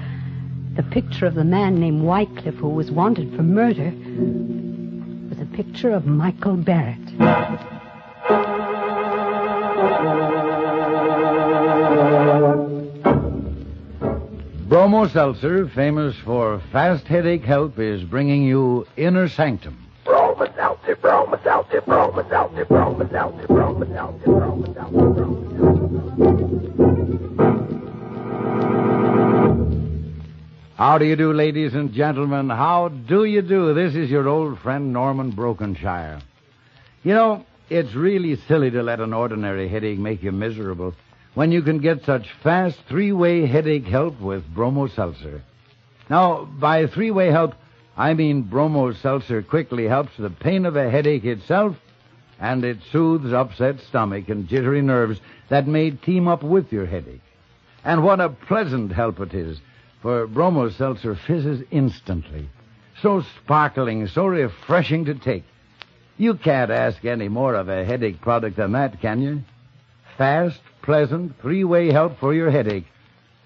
The 0.76 0.82
picture 0.82 1.28
of 1.28 1.36
the 1.36 1.44
man 1.44 1.80
named 1.80 2.02
Wycliffe 2.02 2.56
who 2.56 2.70
was 2.70 2.90
wanted 2.90 3.36
for 3.36 3.44
murder 3.44 3.94
was 5.30 5.40
a 5.40 5.46
picture 5.54 5.92
of 5.92 6.08
Michael 6.08 6.56
Barrett. 6.56 6.98
Bromo 14.68 15.08
Seltzer, 15.08 15.68
famous 15.68 16.16
for 16.26 16.64
fast 16.72 17.06
headache 17.06 17.44
help, 17.44 17.78
is 17.78 18.04
bringing 18.04 18.42
you 18.42 18.88
Inner 18.98 19.28
Sanctum. 19.28 19.78
How 30.75 30.98
do 30.98 31.05
you 31.05 31.15
do, 31.15 31.31
ladies 31.31 31.75
and 31.75 31.93
gentlemen? 31.93 32.50
How 32.50 32.88
do 32.88 33.24
you 33.24 33.43
do? 33.43 33.75
This 33.75 33.93
is 33.93 34.10
your 34.10 34.27
old 34.27 34.57
friend 34.60 34.91
Norman 34.91 35.29
Brokenshire. 35.29 36.21
You 37.03 37.13
know, 37.13 37.45
it's 37.69 37.93
really 37.93 38.36
silly 38.48 38.71
to 38.71 38.81
let 38.81 39.00
an 39.00 39.13
ordinary 39.13 39.67
headache 39.67 40.00
make 40.00 40.24
you 40.24 40.31
miserable 40.31 40.95
when 41.36 41.51
you 41.51 41.62
can 41.62 41.77
get 41.77 42.03
such 42.03 42.27
fast 42.43 42.79
three-way 42.89 43.45
headache 43.45 43.86
help 43.86 44.19
with 44.19 44.43
Bromo 44.53 44.88
Seltzer. 44.88 45.43
Now, 46.10 46.45
by 46.45 46.88
three-way 46.88 47.29
help, 47.29 47.53
I 48.01 48.15
mean 48.15 48.41
Bromo 48.41 48.93
Seltzer 48.93 49.43
quickly 49.43 49.88
helps 49.88 50.17
the 50.17 50.31
pain 50.31 50.65
of 50.65 50.75
a 50.75 50.89
headache 50.89 51.24
itself, 51.24 51.75
and 52.39 52.65
it 52.65 52.79
soothes 52.91 53.31
upset 53.31 53.79
stomach 53.79 54.27
and 54.27 54.48
jittery 54.48 54.81
nerves 54.81 55.20
that 55.50 55.67
may 55.67 55.91
team 55.91 56.27
up 56.27 56.41
with 56.41 56.74
your 56.74 56.88
headache. 56.88 57.22
And 57.84 58.03
what 58.03 58.20
a 58.20 58.29
pleasant 58.29 58.91
help 58.91 59.20
it 59.20 59.36
is, 59.36 59.60
for 60.01 60.25
Bromo 60.25 60.70
Seltzer 60.70 61.13
fizzes 61.13 61.62
instantly. 61.70 62.50
So 63.03 63.24
sparkling, 63.43 64.08
so 64.08 64.25
refreshing 64.25 65.05
to 65.05 65.13
take. 65.13 65.43
You 66.17 66.34
can't 66.34 66.72
ask 66.72 67.05
any 67.05 67.27
more 67.27 67.53
of 67.53 67.70
a 67.70 67.86
headache 67.86 68.20
product 68.20 68.58
than 68.58 68.72
that, 68.72 69.00
can 69.00 69.22
you? 69.22 69.43
Fast, 70.17 70.60
pleasant, 70.81 71.39
three-way 71.39 71.91
help 71.91 72.20
for 72.20 72.34
your 72.34 72.50
headache. 72.50 72.88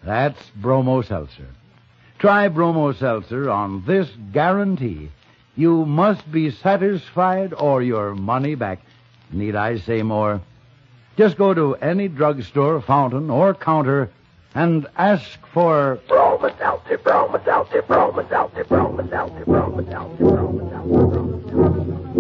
That's 0.02 0.50
Bromo 0.56 1.02
Seltzer. 1.02 1.50
Try 2.26 2.48
Bromo 2.48 2.92
Seltzer 2.92 3.52
on 3.52 3.84
this 3.86 4.10
guarantee. 4.34 5.12
You 5.56 5.86
must 5.86 6.32
be 6.32 6.50
satisfied 6.50 7.54
or 7.54 7.84
your 7.84 8.16
money 8.16 8.56
back. 8.56 8.80
Need 9.32 9.56
I 9.56 9.78
say 9.78 10.02
more? 10.02 10.42
Just 11.18 11.38
go 11.38 11.54
to 11.54 11.76
any 11.76 12.08
drugstore, 12.08 12.82
fountain, 12.82 13.30
or 13.30 13.54
counter 13.54 14.10
and 14.56 14.88
ask 14.98 15.38
for 15.54 16.00
Bromo 16.08 16.50
Seltzer, 16.58 16.98
Bromo 16.98 17.40
Seltzer, 17.46 17.84
Bromo 17.84 18.28
Seltzer, 18.28 18.64
Bromo 18.64 19.08
Seltzer, 19.08 19.46
Bromo 19.46 19.88
Seltzer, 19.88 20.26
Bromo 20.26 20.68
Seltzer, 20.72 22.20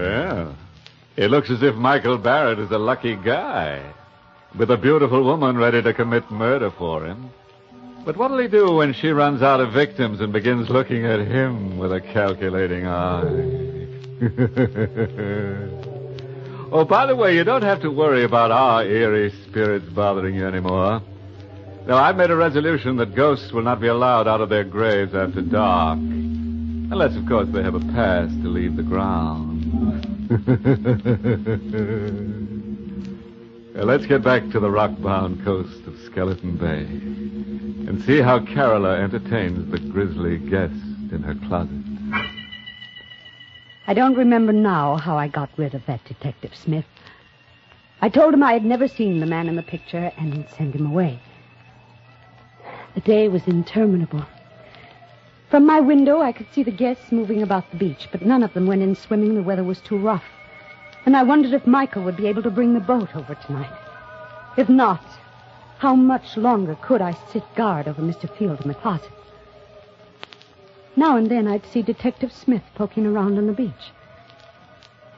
Yeah. 0.00 0.52
It 1.16 1.32
looks 1.32 1.50
as 1.50 1.64
if 1.64 1.74
Michael 1.74 2.18
Barrett 2.18 2.60
is 2.60 2.70
a 2.70 2.78
lucky 2.78 3.16
guy, 3.16 3.82
with 4.58 4.70
a 4.70 4.76
beautiful 4.76 5.22
woman 5.22 5.56
ready 5.56 5.82
to 5.82 5.92
commit 5.92 6.30
murder 6.30 6.70
for 6.70 7.04
him. 7.04 7.30
But 8.04 8.16
what'll 8.16 8.38
he 8.38 8.48
do 8.48 8.72
when 8.72 8.94
she 8.94 9.08
runs 9.08 9.42
out 9.42 9.60
of 9.60 9.72
victims 9.72 10.20
and 10.20 10.32
begins 10.32 10.70
looking 10.70 11.04
at 11.04 11.20
him 11.20 11.76
with 11.76 11.92
a 11.92 12.00
calculating 12.00 12.86
eye? 12.86 13.22
oh, 16.72 16.84
by 16.84 17.06
the 17.06 17.16
way, 17.16 17.34
you 17.34 17.44
don't 17.44 17.62
have 17.62 17.82
to 17.82 17.90
worry 17.90 18.24
about 18.24 18.50
our 18.50 18.84
eerie 18.84 19.32
spirits 19.48 19.86
bothering 19.90 20.36
you 20.36 20.46
anymore. 20.46 21.02
No, 21.86 21.96
I've 21.96 22.16
made 22.16 22.30
a 22.30 22.36
resolution 22.36 22.96
that 22.96 23.14
ghosts 23.14 23.52
will 23.52 23.62
not 23.62 23.80
be 23.80 23.88
allowed 23.88 24.26
out 24.26 24.40
of 24.40 24.48
their 24.48 24.64
graves 24.64 25.14
after 25.14 25.42
dark. 25.42 25.98
Unless, 25.98 27.16
of 27.16 27.26
course, 27.26 27.48
they 27.52 27.62
have 27.62 27.74
a 27.74 27.80
pass 27.80 28.30
to 28.30 28.48
leave 28.48 28.76
the 28.76 28.82
ground. 28.84 29.64
Now, 33.76 33.82
let's 33.82 34.06
get 34.06 34.22
back 34.22 34.48
to 34.52 34.58
the 34.58 34.70
rock-bound 34.70 35.44
coast 35.44 35.86
of 35.86 36.00
Skeleton 36.00 36.56
Bay 36.56 36.86
and 37.86 38.02
see 38.04 38.22
how 38.22 38.42
Carola 38.42 38.98
entertains 38.98 39.70
the 39.70 39.78
grisly 39.78 40.38
guest 40.38 40.72
in 41.12 41.22
her 41.22 41.34
closet. 41.46 41.84
I 43.86 43.92
don't 43.92 44.16
remember 44.16 44.54
now 44.54 44.96
how 44.96 45.18
I 45.18 45.28
got 45.28 45.50
rid 45.58 45.74
of 45.74 45.84
that 45.84 46.02
Detective 46.06 46.54
Smith. 46.54 46.86
I 48.00 48.08
told 48.08 48.32
him 48.32 48.42
I 48.42 48.54
had 48.54 48.64
never 48.64 48.88
seen 48.88 49.20
the 49.20 49.26
man 49.26 49.46
in 49.46 49.56
the 49.56 49.62
picture 49.62 50.10
and 50.16 50.46
sent 50.56 50.74
him 50.74 50.86
away. 50.86 51.20
The 52.94 53.02
day 53.02 53.28
was 53.28 53.46
interminable. 53.46 54.24
From 55.50 55.66
my 55.66 55.80
window, 55.80 56.22
I 56.22 56.32
could 56.32 56.46
see 56.54 56.62
the 56.62 56.70
guests 56.70 57.12
moving 57.12 57.42
about 57.42 57.70
the 57.70 57.76
beach, 57.76 58.08
but 58.10 58.24
none 58.24 58.42
of 58.42 58.54
them 58.54 58.66
went 58.66 58.80
in 58.80 58.94
swimming. 58.94 59.34
The 59.34 59.42
weather 59.42 59.64
was 59.64 59.82
too 59.82 59.98
rough. 59.98 60.24
And 61.06 61.16
I 61.16 61.22
wondered 61.22 61.52
if 61.52 61.68
Michael 61.68 62.02
would 62.02 62.16
be 62.16 62.26
able 62.26 62.42
to 62.42 62.50
bring 62.50 62.74
the 62.74 62.80
boat 62.80 63.14
over 63.14 63.36
tonight. 63.36 63.70
If 64.56 64.68
not, 64.68 65.04
how 65.78 65.94
much 65.94 66.36
longer 66.36 66.76
could 66.82 67.00
I 67.00 67.12
sit 67.30 67.44
guard 67.54 67.86
over 67.86 68.02
Mr. 68.02 68.28
Field 68.36 68.60
in 68.62 68.68
the 68.68 68.74
closet? 68.74 69.12
Now 70.96 71.16
and 71.16 71.30
then 71.30 71.46
I'd 71.46 71.64
see 71.66 71.82
Detective 71.82 72.32
Smith 72.32 72.64
poking 72.74 73.06
around 73.06 73.38
on 73.38 73.46
the 73.46 73.52
beach. 73.52 73.92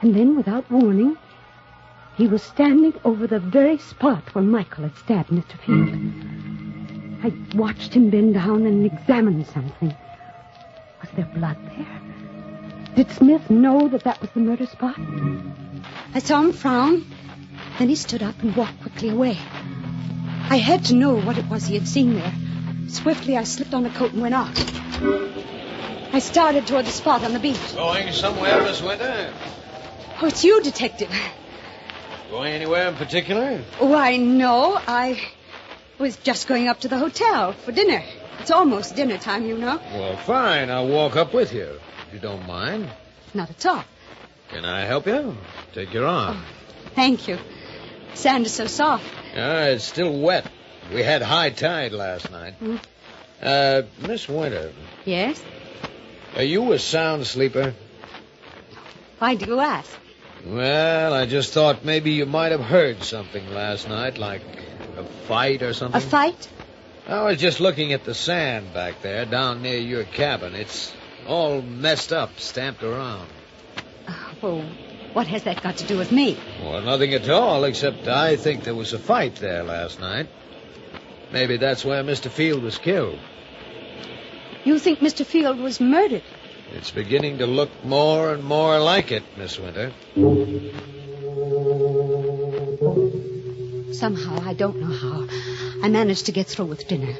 And 0.01 0.15
then, 0.15 0.35
without 0.37 0.69
warning, 0.69 1.17
he 2.15 2.27
was 2.27 2.43
standing 2.43 2.93
over 3.03 3.25
the 3.25 3.39
very 3.39 3.79
spot 3.79 4.35
where 4.35 4.43
Michael 4.43 4.83
had 4.83 4.95
stabbed 4.95 5.29
Mr. 5.29 5.57
Field. 5.65 5.89
I 7.23 7.57
watched 7.57 7.95
him 7.95 8.11
bend 8.11 8.35
down 8.35 8.65
and 8.67 8.85
examine 8.85 9.43
something. 9.43 9.95
Was 11.01 11.09
there 11.15 11.29
blood 11.33 11.57
there? 11.65 12.01
Did 12.95 13.09
Smith 13.11 13.49
know 13.49 13.87
that 13.87 14.03
that 14.03 14.21
was 14.21 14.29
the 14.31 14.41
murder 14.41 14.65
spot? 14.65 14.99
I 16.13 16.19
saw 16.19 16.41
him 16.41 16.53
frown. 16.53 17.05
Then 17.77 17.89
he 17.89 17.95
stood 17.95 18.23
up 18.23 18.41
and 18.41 18.55
walked 18.55 18.81
quickly 18.81 19.09
away. 19.09 19.37
I 20.49 20.57
had 20.57 20.85
to 20.85 20.95
know 20.95 21.15
what 21.15 21.37
it 21.37 21.45
was 21.47 21.65
he 21.67 21.75
had 21.75 21.87
seen 21.87 22.15
there. 22.15 22.33
Swiftly, 22.87 23.37
I 23.37 23.43
slipped 23.43 23.73
on 23.73 23.85
a 23.85 23.89
coat 23.91 24.13
and 24.13 24.21
went 24.21 24.33
out. 24.33 24.57
I 26.11 26.19
started 26.19 26.65
toward 26.65 26.85
the 26.85 26.91
spot 26.91 27.23
on 27.23 27.33
the 27.33 27.39
beach. 27.39 27.75
Going 27.75 28.11
somewhere, 28.11 28.61
Miss 28.63 28.81
Winter? 28.81 29.31
Oh, 30.21 30.25
it's 30.27 30.43
you, 30.43 30.61
Detective. 30.63 31.11
Going 32.31 32.53
anywhere 32.53 32.89
in 32.89 32.95
particular? 32.95 33.61
Oh, 33.79 33.85
Why, 33.87 34.17
no, 34.17 34.75
I. 34.75 35.21
was 35.99 36.15
just 36.17 36.47
going 36.47 36.67
up 36.67 36.79
to 36.81 36.87
the 36.87 36.97
hotel 36.97 37.53
for 37.53 37.71
dinner. 37.71 38.03
It's 38.39 38.51
almost 38.51 38.95
dinner 38.95 39.17
time, 39.17 39.45
you 39.45 39.57
know. 39.57 39.79
Well, 39.93 40.17
fine. 40.17 40.69
I'll 40.71 40.87
walk 40.87 41.15
up 41.15 41.33
with 41.33 41.53
you, 41.53 41.79
if 42.07 42.13
you 42.13 42.19
don't 42.19 42.45
mind. 42.47 42.89
Not 43.33 43.49
at 43.51 43.65
all. 43.65 43.83
Can 44.49 44.65
I 44.65 44.81
help 44.81 45.05
you? 45.07 45.37
Take 45.73 45.93
your 45.93 46.05
arm. 46.07 46.41
Thank 46.95 47.27
you. 47.27 47.37
Sand 48.15 48.45
is 48.45 48.53
so 48.53 48.65
soft. 48.67 49.05
Ah, 49.35 49.65
it's 49.65 49.83
still 49.85 50.19
wet. 50.19 50.45
We 50.93 51.03
had 51.03 51.21
high 51.21 51.51
tide 51.51 51.91
last 51.91 52.31
night. 52.31 52.55
Hmm. 52.55 52.77
Uh, 53.41 53.83
Miss 54.05 54.27
Winter, 54.27 54.73
Yes? 55.05 55.41
are 56.35 56.43
you 56.43 56.73
a 56.73 56.79
sound 56.79 57.25
sleeper? 57.25 57.73
Why 59.19 59.35
do 59.35 59.45
you 59.45 59.59
ask? 59.59 59.89
Well, 60.45 61.13
I 61.13 61.25
just 61.25 61.53
thought 61.53 61.85
maybe 61.85 62.11
you 62.11 62.25
might 62.25 62.51
have 62.51 62.63
heard 62.63 63.03
something 63.03 63.53
last 63.53 63.87
night, 63.87 64.17
like 64.17 64.41
a 64.97 65.03
fight 65.27 65.61
or 65.61 65.73
something. 65.73 66.01
A 66.01 66.05
fight? 66.05 66.49
I 67.07 67.23
was 67.23 67.37
just 67.37 67.59
looking 67.59 67.93
at 67.93 68.03
the 68.03 68.13
sand 68.13 68.73
back 68.73 69.01
there 69.01 69.25
down 69.25 69.61
near 69.61 69.77
your 69.77 70.03
cabin. 70.03 70.53
It's 70.55 70.93
all 71.27 71.61
messed 71.61 72.11
up, 72.11 72.39
stamped 72.39 72.83
around. 72.83 73.29
Oh, 74.41 74.63
what 75.13 75.27
has 75.27 75.43
that 75.43 75.61
got 75.63 75.77
to 75.77 75.85
do 75.85 75.97
with 75.97 76.11
me? 76.11 76.37
Well, 76.61 76.81
nothing 76.81 77.13
at 77.13 77.29
all, 77.29 77.63
except 77.63 78.07
I 78.07 78.35
think 78.35 78.63
there 78.63 78.75
was 78.75 78.93
a 78.93 78.99
fight 78.99 79.35
there 79.35 79.63
last 79.63 79.99
night. 79.99 80.27
Maybe 81.31 81.57
that's 81.57 81.85
where 81.85 82.03
Mr. 82.03 82.29
Field 82.29 82.63
was 82.63 82.77
killed. 82.77 83.19
You 84.63 84.79
think 84.79 84.99
Mr. 84.99 85.25
Field 85.25 85.59
was 85.59 85.79
murdered? 85.79 86.23
It's 86.73 86.91
beginning 86.91 87.39
to 87.39 87.47
look 87.47 87.69
more 87.83 88.33
and 88.33 88.43
more 88.43 88.79
like 88.79 89.11
it, 89.11 89.23
Miss 89.37 89.57
Winter. 89.59 89.91
Somehow, 93.93 94.39
I 94.47 94.53
don't 94.53 94.79
know 94.79 94.93
how, 94.93 95.27
I 95.83 95.89
managed 95.89 96.27
to 96.27 96.31
get 96.31 96.47
through 96.47 96.65
with 96.65 96.87
dinner. 96.87 97.15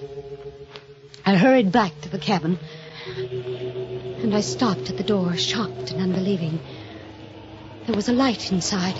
I 1.25 1.36
hurried 1.36 1.72
back 1.72 2.00
to 2.01 2.10
the 2.10 2.19
cabin, 2.19 2.60
and 3.05 4.36
I 4.36 4.41
stopped 4.41 4.89
at 4.89 4.98
the 4.98 5.03
door, 5.03 5.36
shocked 5.36 5.91
and 5.91 6.01
unbelieving. 6.01 6.60
There 7.89 7.96
was 7.96 8.08
a 8.08 8.13
light 8.13 8.51
inside. 8.51 8.93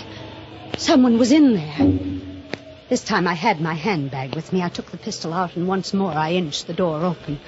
Someone 0.76 1.16
was 1.16 1.30
in 1.30 1.54
there. 1.54 2.58
This 2.88 3.04
time 3.04 3.28
I 3.28 3.34
had 3.34 3.60
my 3.60 3.74
handbag 3.74 4.34
with 4.34 4.52
me. 4.52 4.64
I 4.64 4.68
took 4.68 4.90
the 4.90 4.96
pistol 4.96 5.32
out, 5.32 5.54
and 5.54 5.68
once 5.68 5.94
more 5.94 6.10
I 6.10 6.32
inched 6.32 6.66
the 6.66 6.74
door 6.74 7.00
open. 7.04 7.38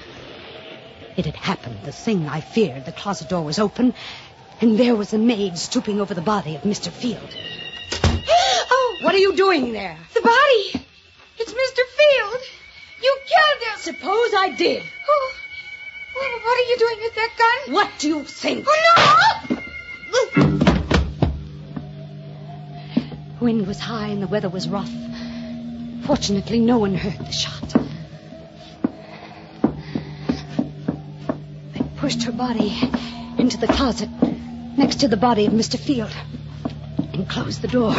It 1.17 1.25
had 1.25 1.35
happened, 1.35 1.79
the 1.83 1.91
thing 1.91 2.29
I 2.29 2.39
feared. 2.39 2.85
The 2.85 2.93
closet 2.93 3.27
door 3.27 3.43
was 3.43 3.59
open, 3.59 3.93
and 4.61 4.77
there 4.79 4.95
was 4.95 5.11
a 5.11 5.17
maid 5.17 5.57
stooping 5.57 5.99
over 5.99 6.13
the 6.13 6.21
body 6.21 6.55
of 6.55 6.61
Mr. 6.61 6.89
Field. 6.89 7.35
Oh, 8.71 8.97
What 9.01 9.13
are 9.13 9.17
you 9.17 9.35
doing 9.35 9.73
there? 9.73 9.97
the 10.13 10.21
body. 10.21 10.85
It's 11.39 11.51
Mr. 11.51 11.83
Field. 11.97 12.41
You 13.03 13.17
killed 13.27 13.67
him. 13.67 13.79
Suppose 13.79 14.33
I 14.33 14.55
did. 14.57 14.81
Oh, 15.09 15.31
oh, 16.15 16.39
what 16.45 16.57
are 16.57 16.69
you 16.69 16.77
doing 16.79 16.99
with 17.01 17.15
that 17.15 17.31
gun? 17.37 17.73
What 17.73 17.89
do 17.99 18.07
you 18.07 18.23
think? 18.23 18.65
Oh, 18.65 19.57
no! 20.37 20.52
Wind 23.43 23.67
was 23.67 23.77
high 23.77 24.07
and 24.07 24.21
the 24.21 24.27
weather 24.27 24.47
was 24.47 24.69
rough. 24.69 24.89
Fortunately, 26.05 26.61
no 26.61 26.77
one 26.77 26.95
heard 26.95 27.19
the 27.19 27.31
shot. 27.33 27.75
I 31.75 31.81
pushed 31.97 32.23
her 32.23 32.31
body 32.31 32.73
into 33.37 33.57
the 33.57 33.67
closet 33.67 34.09
next 34.77 35.01
to 35.01 35.09
the 35.09 35.17
body 35.17 35.45
of 35.45 35.51
Mr. 35.51 35.77
Field 35.77 36.15
and 37.11 37.27
closed 37.27 37.61
the 37.61 37.67
door. 37.67 37.93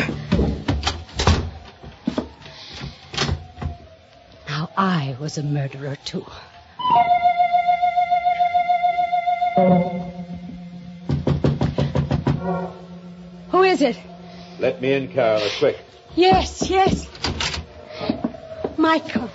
Now 4.49 4.71
I 4.79 5.15
was 5.21 5.37
a 5.37 5.43
murderer, 5.43 5.97
too. 6.07 6.25
Who 13.51 13.63
is 13.63 13.83
it? 13.83 13.99
Let 14.65 14.81
me 14.81 14.95
in, 14.95 15.13
Carol, 15.13 15.47
quick. 15.59 15.77
Yes, 16.17 16.71
yes. 16.71 17.07
Michael. 18.79 19.29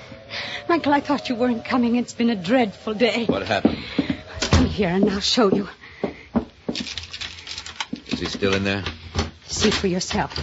Michael, 0.68 0.92
I 0.92 1.02
thought 1.02 1.30
you 1.30 1.36
weren't 1.36 1.63
coming. 1.63 1.98
It's 1.98 2.13
been 2.13 2.32
a 2.32 2.36
dreadful 2.36 2.96
day. 2.96 3.26
What 3.28 3.46
happened? 3.46 3.78
Come 4.42 4.65
here 4.65 4.89
and 4.89 5.08
I'll 5.08 5.20
show 5.20 5.54
you. 5.54 5.68
Is 8.08 8.20
he 8.20 8.26
still 8.26 8.56
in 8.56 8.63
there? 8.63 8.84
See 9.46 9.70
for 9.70 9.86
yourself. 9.86 10.34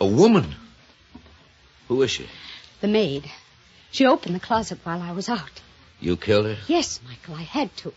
A 0.00 0.06
woman. 0.06 0.54
Who 1.88 2.00
is 2.00 2.10
she? 2.10 2.26
The 2.80 2.88
maid. 2.88 3.30
She 3.90 4.06
opened 4.06 4.34
the 4.34 4.40
closet 4.40 4.78
while 4.82 5.02
I 5.02 5.12
was 5.12 5.28
out. 5.28 5.60
You 6.00 6.16
killed 6.16 6.46
her? 6.46 6.56
Yes, 6.68 7.00
Michael, 7.06 7.34
I 7.34 7.42
had 7.42 7.76
to. 7.82 7.92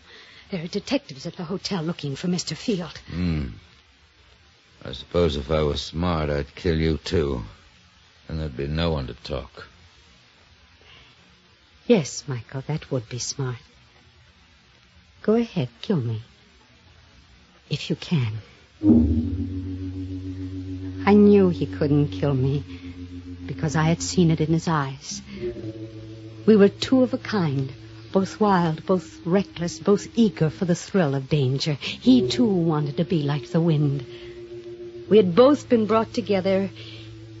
There 0.50 0.62
are 0.62 0.68
detectives 0.68 1.24
at 1.24 1.36
the 1.36 1.44
hotel 1.44 1.82
looking 1.82 2.14
for 2.14 2.28
Mr. 2.28 2.54
Field. 2.54 2.98
Hmm. 3.10 3.46
I 4.84 4.92
suppose 4.92 5.36
if 5.36 5.50
I 5.50 5.62
was 5.62 5.82
smart, 5.82 6.30
I'd 6.30 6.54
kill 6.54 6.78
you 6.78 6.98
too. 6.98 7.44
And 8.28 8.40
there'd 8.40 8.56
be 8.56 8.66
no 8.66 8.90
one 8.92 9.06
to 9.06 9.14
talk. 9.14 9.66
Yes, 11.86 12.24
Michael, 12.26 12.62
that 12.66 12.90
would 12.90 13.08
be 13.08 13.18
smart. 13.18 13.56
Go 15.22 15.34
ahead, 15.34 15.68
kill 15.80 15.96
me. 15.96 16.22
If 17.70 17.90
you 17.90 17.96
can. 17.96 18.38
I 21.06 21.14
knew 21.14 21.48
he 21.48 21.66
couldn't 21.66 22.08
kill 22.08 22.34
me 22.34 22.62
because 23.46 23.74
I 23.74 23.84
had 23.84 24.02
seen 24.02 24.30
it 24.30 24.40
in 24.40 24.52
his 24.52 24.68
eyes. 24.68 25.22
We 26.46 26.56
were 26.56 26.68
two 26.68 27.02
of 27.02 27.14
a 27.14 27.18
kind, 27.18 27.72
both 28.12 28.40
wild, 28.40 28.86
both 28.86 29.18
reckless, 29.26 29.78
both 29.78 30.06
eager 30.14 30.50
for 30.50 30.66
the 30.66 30.74
thrill 30.74 31.14
of 31.14 31.28
danger. 31.28 31.74
He, 31.74 32.28
too, 32.28 32.46
wanted 32.46 32.98
to 32.98 33.04
be 33.04 33.22
like 33.22 33.50
the 33.50 33.60
wind. 33.60 34.06
We 35.08 35.16
had 35.16 35.34
both 35.34 35.68
been 35.68 35.86
brought 35.86 36.12
together 36.12 36.70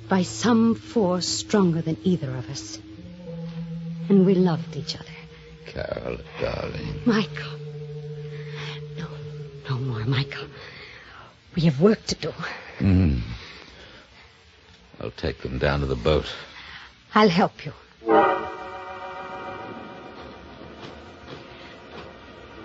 by 0.08 0.22
some 0.22 0.74
force 0.74 1.28
stronger 1.28 1.82
than 1.82 1.98
either 2.02 2.34
of 2.34 2.48
us. 2.48 2.78
And 4.08 4.24
we 4.24 4.34
loved 4.34 4.74
each 4.74 4.96
other. 4.96 5.04
Carol, 5.66 6.18
darling. 6.40 7.02
Michael. 7.04 7.58
No, 8.96 9.08
no 9.68 9.78
more, 9.78 10.04
Michael. 10.04 10.46
We 11.54 11.62
have 11.62 11.80
work 11.80 12.02
to 12.06 12.14
do. 12.14 12.30
Hmm. 12.78 13.18
I'll 15.00 15.10
take 15.10 15.42
them 15.42 15.58
down 15.58 15.80
to 15.80 15.86
the 15.86 15.94
boat. 15.94 16.26
I'll 17.14 17.28
help 17.28 17.66
you. 17.66 17.72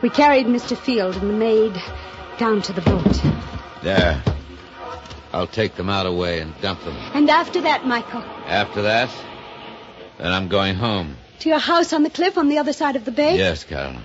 We 0.02 0.10
carried 0.10 0.48
Mr. 0.48 0.78
Field 0.78 1.16
and 1.16 1.30
the 1.30 1.34
maid 1.34 1.74
down 2.38 2.62
to 2.64 2.74
the 2.74 2.82
boat. 2.82 3.22
There. 3.84 4.33
I'll 5.34 5.48
take 5.48 5.76
them 5.76 5.90
out 5.90 6.06
away 6.06 6.40
and 6.40 6.54
dump 6.62 6.84
them. 6.84 6.96
And 7.14 7.30
after 7.30 7.62
that, 7.62 7.86
Michael, 7.88 8.22
After 8.46 8.84
that, 8.84 9.10
then 10.20 10.32
I'm 10.32 10.48
going 10.48 10.76
home. 10.76 11.18
to 11.40 11.50
your 11.50 11.60
house 11.60 11.92
on 11.92 12.04
the 12.04 12.10
cliff 12.10 12.38
on 12.38 12.50
the 12.50 12.60
other 12.60 12.72
side 12.74 12.96
of 12.96 13.04
the 13.04 13.12
bay? 13.12 13.36
Yes, 13.38 13.64
Carol. 13.64 13.96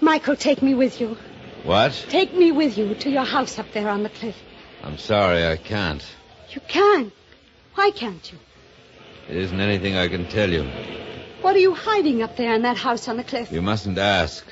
Michael, 0.00 0.36
take 0.36 0.62
me 0.62 0.74
with 0.74 1.00
you. 1.00 1.16
What? 1.64 1.92
Take 2.08 2.34
me 2.34 2.50
with 2.52 2.78
you 2.78 2.94
to 2.94 3.10
your 3.10 3.24
house 3.24 3.58
up 3.58 3.70
there 3.72 3.88
on 3.90 4.02
the 4.02 4.08
cliff. 4.08 4.36
I'm 4.82 4.96
sorry, 4.96 5.46
I 5.46 5.56
can't. 5.58 6.02
You 6.50 6.62
can. 6.66 7.12
Why 7.74 7.90
can't 7.90 8.32
you? 8.32 8.38
It 9.28 9.36
isn't 9.36 9.60
anything 9.60 9.96
I 9.96 10.08
can 10.08 10.26
tell 10.28 10.50
you. 10.50 10.64
What 11.42 11.54
are 11.54 11.58
you 11.60 11.74
hiding 11.74 12.22
up 12.22 12.36
there 12.36 12.54
in 12.54 12.62
that 12.62 12.78
house 12.78 13.06
on 13.08 13.18
the 13.18 13.24
cliff? 13.24 13.52
You 13.52 13.60
mustn't 13.62 13.98
ask. 13.98 14.44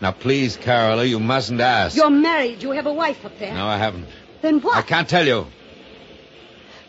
Now, 0.00 0.12
please, 0.12 0.56
Carola, 0.56 1.04
you 1.04 1.20
mustn't 1.20 1.60
ask. 1.60 1.94
You're 1.96 2.10
married. 2.10 2.62
You 2.62 2.70
have 2.72 2.86
a 2.86 2.92
wife 2.92 3.24
up 3.24 3.38
there. 3.38 3.54
No, 3.54 3.66
I 3.66 3.76
haven't. 3.76 4.06
Then 4.40 4.60
what? 4.60 4.76
I 4.76 4.82
can't 4.82 5.08
tell 5.08 5.26
you. 5.26 5.46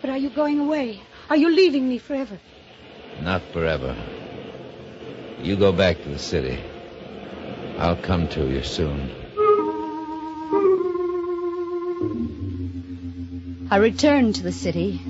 But 0.06 0.12
are 0.12 0.18
you 0.20 0.30
going 0.30 0.60
away? 0.60 1.02
Are 1.32 1.36
you 1.36 1.50
leaving 1.50 1.89
me 1.89 1.98
forever? 1.98 2.39
Not 3.22 3.41
forever. 3.52 3.98
You 5.41 5.56
go 5.56 5.72
back 5.72 5.98
to 6.04 6.10
the 6.10 6.20
city. 6.20 6.60
I'll 7.80 7.96
come 7.96 8.28
to 8.28 8.48
you 8.48 8.62
soon. 8.62 9.10
I 13.72 13.78
returned 13.78 14.36
to 14.36 14.44
the 14.44 14.52
city 14.52 15.02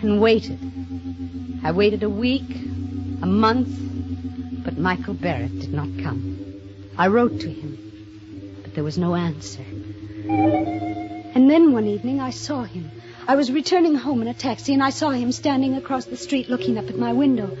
and 0.00 0.18
waited. 0.18 0.58
I 1.62 1.72
waited 1.72 2.02
a 2.02 2.08
week, 2.08 2.48
a 3.20 3.26
month, 3.26 3.68
but 4.64 4.78
Michael 4.78 5.12
Barrett 5.12 5.60
did 5.60 5.74
not 5.74 5.90
come. 6.02 6.38
I 6.96 7.08
wrote 7.08 7.38
to 7.40 7.50
him, 7.50 7.76
but 8.62 8.74
there 8.74 8.82
was 8.82 8.96
no 8.96 9.14
answer. 9.14 9.62
And 10.24 11.50
then 11.50 11.74
one 11.74 11.86
evening 11.86 12.18
I 12.18 12.30
saw 12.30 12.62
him. 12.62 12.90
I 13.26 13.36
was 13.36 13.52
returning 13.52 13.94
home 13.94 14.20
in 14.20 14.28
a 14.28 14.34
taxi 14.34 14.72
and 14.74 14.82
I 14.82 14.90
saw 14.90 15.10
him 15.10 15.30
standing 15.30 15.76
across 15.76 16.06
the 16.06 16.16
street 16.16 16.48
looking 16.48 16.76
up 16.76 16.88
at 16.88 16.98
my 16.98 17.12
window. 17.12 17.56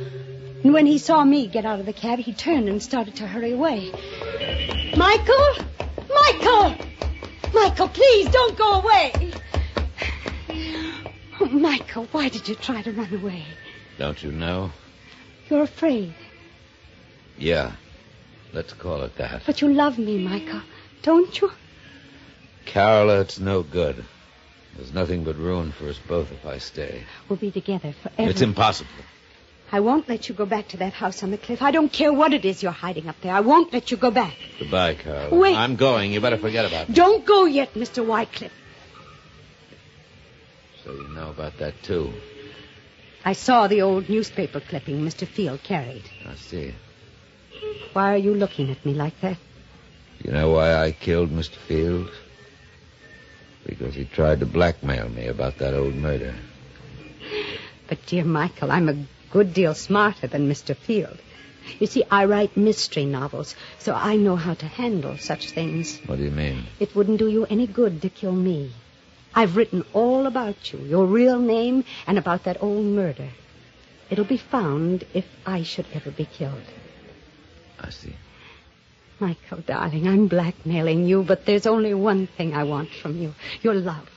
And 0.64 0.72
when 0.72 0.86
he 0.86 0.98
saw 0.98 1.24
me 1.24 1.46
get 1.46 1.64
out 1.64 1.78
of 1.78 1.86
the 1.86 1.92
cab, 1.92 2.18
he 2.18 2.32
turned 2.32 2.68
and 2.68 2.82
started 2.82 3.16
to 3.16 3.26
hurry 3.26 3.52
away. 3.52 3.92
Michael! 4.96 5.54
Michael! 6.08 6.76
Michael, 7.52 7.88
please 7.88 8.28
don't 8.28 8.56
go 8.56 8.80
away! 8.80 9.32
Oh, 11.40 11.46
Michael, 11.46 12.06
why 12.12 12.28
did 12.28 12.48
you 12.48 12.54
try 12.54 12.82
to 12.82 12.92
run 12.92 13.14
away? 13.14 13.44
Don't 13.98 14.22
you 14.22 14.32
know? 14.32 14.72
You're 15.48 15.62
afraid. 15.62 16.14
Yeah. 17.38 17.72
Let's 18.52 18.72
call 18.72 19.02
it 19.02 19.16
that. 19.16 19.42
But 19.46 19.62
you 19.62 19.72
love 19.72 19.98
me, 19.98 20.18
Michael, 20.18 20.60
don't 21.02 21.40
you? 21.40 21.50
Carola, 22.66 23.20
it's 23.20 23.40
no 23.40 23.62
good. 23.62 24.04
There's 24.76 24.92
nothing 24.92 25.24
but 25.24 25.36
ruin 25.36 25.72
for 25.72 25.88
us 25.88 25.98
both 26.08 26.32
if 26.32 26.46
I 26.46 26.58
stay. 26.58 27.02
We'll 27.28 27.38
be 27.38 27.50
together 27.50 27.92
forever. 28.02 28.30
It's 28.30 28.40
impossible. 28.40 28.90
I 29.70 29.80
won't 29.80 30.06
let 30.08 30.28
you 30.28 30.34
go 30.34 30.44
back 30.44 30.68
to 30.68 30.76
that 30.78 30.92
house 30.92 31.22
on 31.22 31.30
the 31.30 31.38
cliff. 31.38 31.62
I 31.62 31.70
don't 31.70 31.90
care 31.90 32.12
what 32.12 32.34
it 32.34 32.44
is 32.44 32.62
you're 32.62 32.72
hiding 32.72 33.08
up 33.08 33.16
there. 33.22 33.34
I 33.34 33.40
won't 33.40 33.72
let 33.72 33.90
you 33.90 33.96
go 33.96 34.10
back. 34.10 34.34
Goodbye, 34.58 34.94
Carola. 34.94 35.34
Wait. 35.34 35.56
I'm 35.56 35.76
going. 35.76 36.12
You 36.12 36.20
better 36.20 36.36
forget 36.36 36.66
about 36.66 36.90
it. 36.90 36.94
Don't 36.94 37.24
go 37.24 37.46
yet, 37.46 37.72
Mr. 37.72 38.06
Wycliffe. 38.06 38.52
So 40.84 40.92
you 40.92 41.08
know 41.08 41.30
about 41.30 41.58
that, 41.58 41.82
too. 41.82 42.12
I 43.24 43.32
saw 43.32 43.66
the 43.66 43.82
old 43.82 44.10
newspaper 44.10 44.60
clipping 44.60 45.00
Mr. 45.00 45.26
Field 45.26 45.62
carried. 45.62 46.04
I 46.26 46.34
see. 46.34 46.74
Why 47.94 48.12
are 48.14 48.18
you 48.18 48.34
looking 48.34 48.70
at 48.70 48.84
me 48.84 48.92
like 48.92 49.18
that? 49.20 49.38
You 50.22 50.32
know 50.32 50.50
why 50.50 50.74
I 50.74 50.92
killed 50.92 51.30
Mr. 51.30 51.56
Field? 51.56 52.10
Because 53.64 53.94
he 53.94 54.04
tried 54.04 54.40
to 54.40 54.46
blackmail 54.46 55.08
me 55.08 55.26
about 55.26 55.58
that 55.58 55.74
old 55.74 55.94
murder. 55.94 56.34
But, 57.88 58.04
dear 58.06 58.24
Michael, 58.24 58.72
I'm 58.72 58.88
a 58.88 59.04
good 59.30 59.54
deal 59.54 59.74
smarter 59.74 60.26
than 60.26 60.48
Mr. 60.48 60.76
Field. 60.76 61.18
You 61.78 61.86
see, 61.86 62.02
I 62.10 62.24
write 62.24 62.56
mystery 62.56 63.04
novels, 63.04 63.54
so 63.78 63.94
I 63.94 64.16
know 64.16 64.36
how 64.36 64.54
to 64.54 64.66
handle 64.66 65.16
such 65.18 65.50
things. 65.50 65.98
What 66.06 66.18
do 66.18 66.24
you 66.24 66.30
mean? 66.30 66.64
It 66.80 66.94
wouldn't 66.94 67.18
do 67.18 67.28
you 67.28 67.46
any 67.46 67.66
good 67.66 68.02
to 68.02 68.08
kill 68.08 68.32
me. 68.32 68.72
I've 69.34 69.56
written 69.56 69.84
all 69.92 70.26
about 70.26 70.72
you, 70.72 70.80
your 70.80 71.06
real 71.06 71.38
name, 71.38 71.84
and 72.06 72.18
about 72.18 72.44
that 72.44 72.62
old 72.62 72.84
murder. 72.84 73.28
It'll 74.10 74.24
be 74.24 74.36
found 74.36 75.04
if 75.14 75.24
I 75.46 75.62
should 75.62 75.86
ever 75.94 76.10
be 76.10 76.26
killed. 76.26 76.66
I 77.80 77.90
see. 77.90 78.14
Michael, 79.22 79.58
darling, 79.64 80.08
I'm 80.08 80.26
blackmailing 80.26 81.06
you, 81.06 81.22
but 81.22 81.46
there's 81.46 81.64
only 81.64 81.94
one 81.94 82.26
thing 82.26 82.54
I 82.54 82.64
want 82.64 82.90
from 82.90 83.18
you 83.18 83.32
your 83.62 83.74
love. 83.74 84.10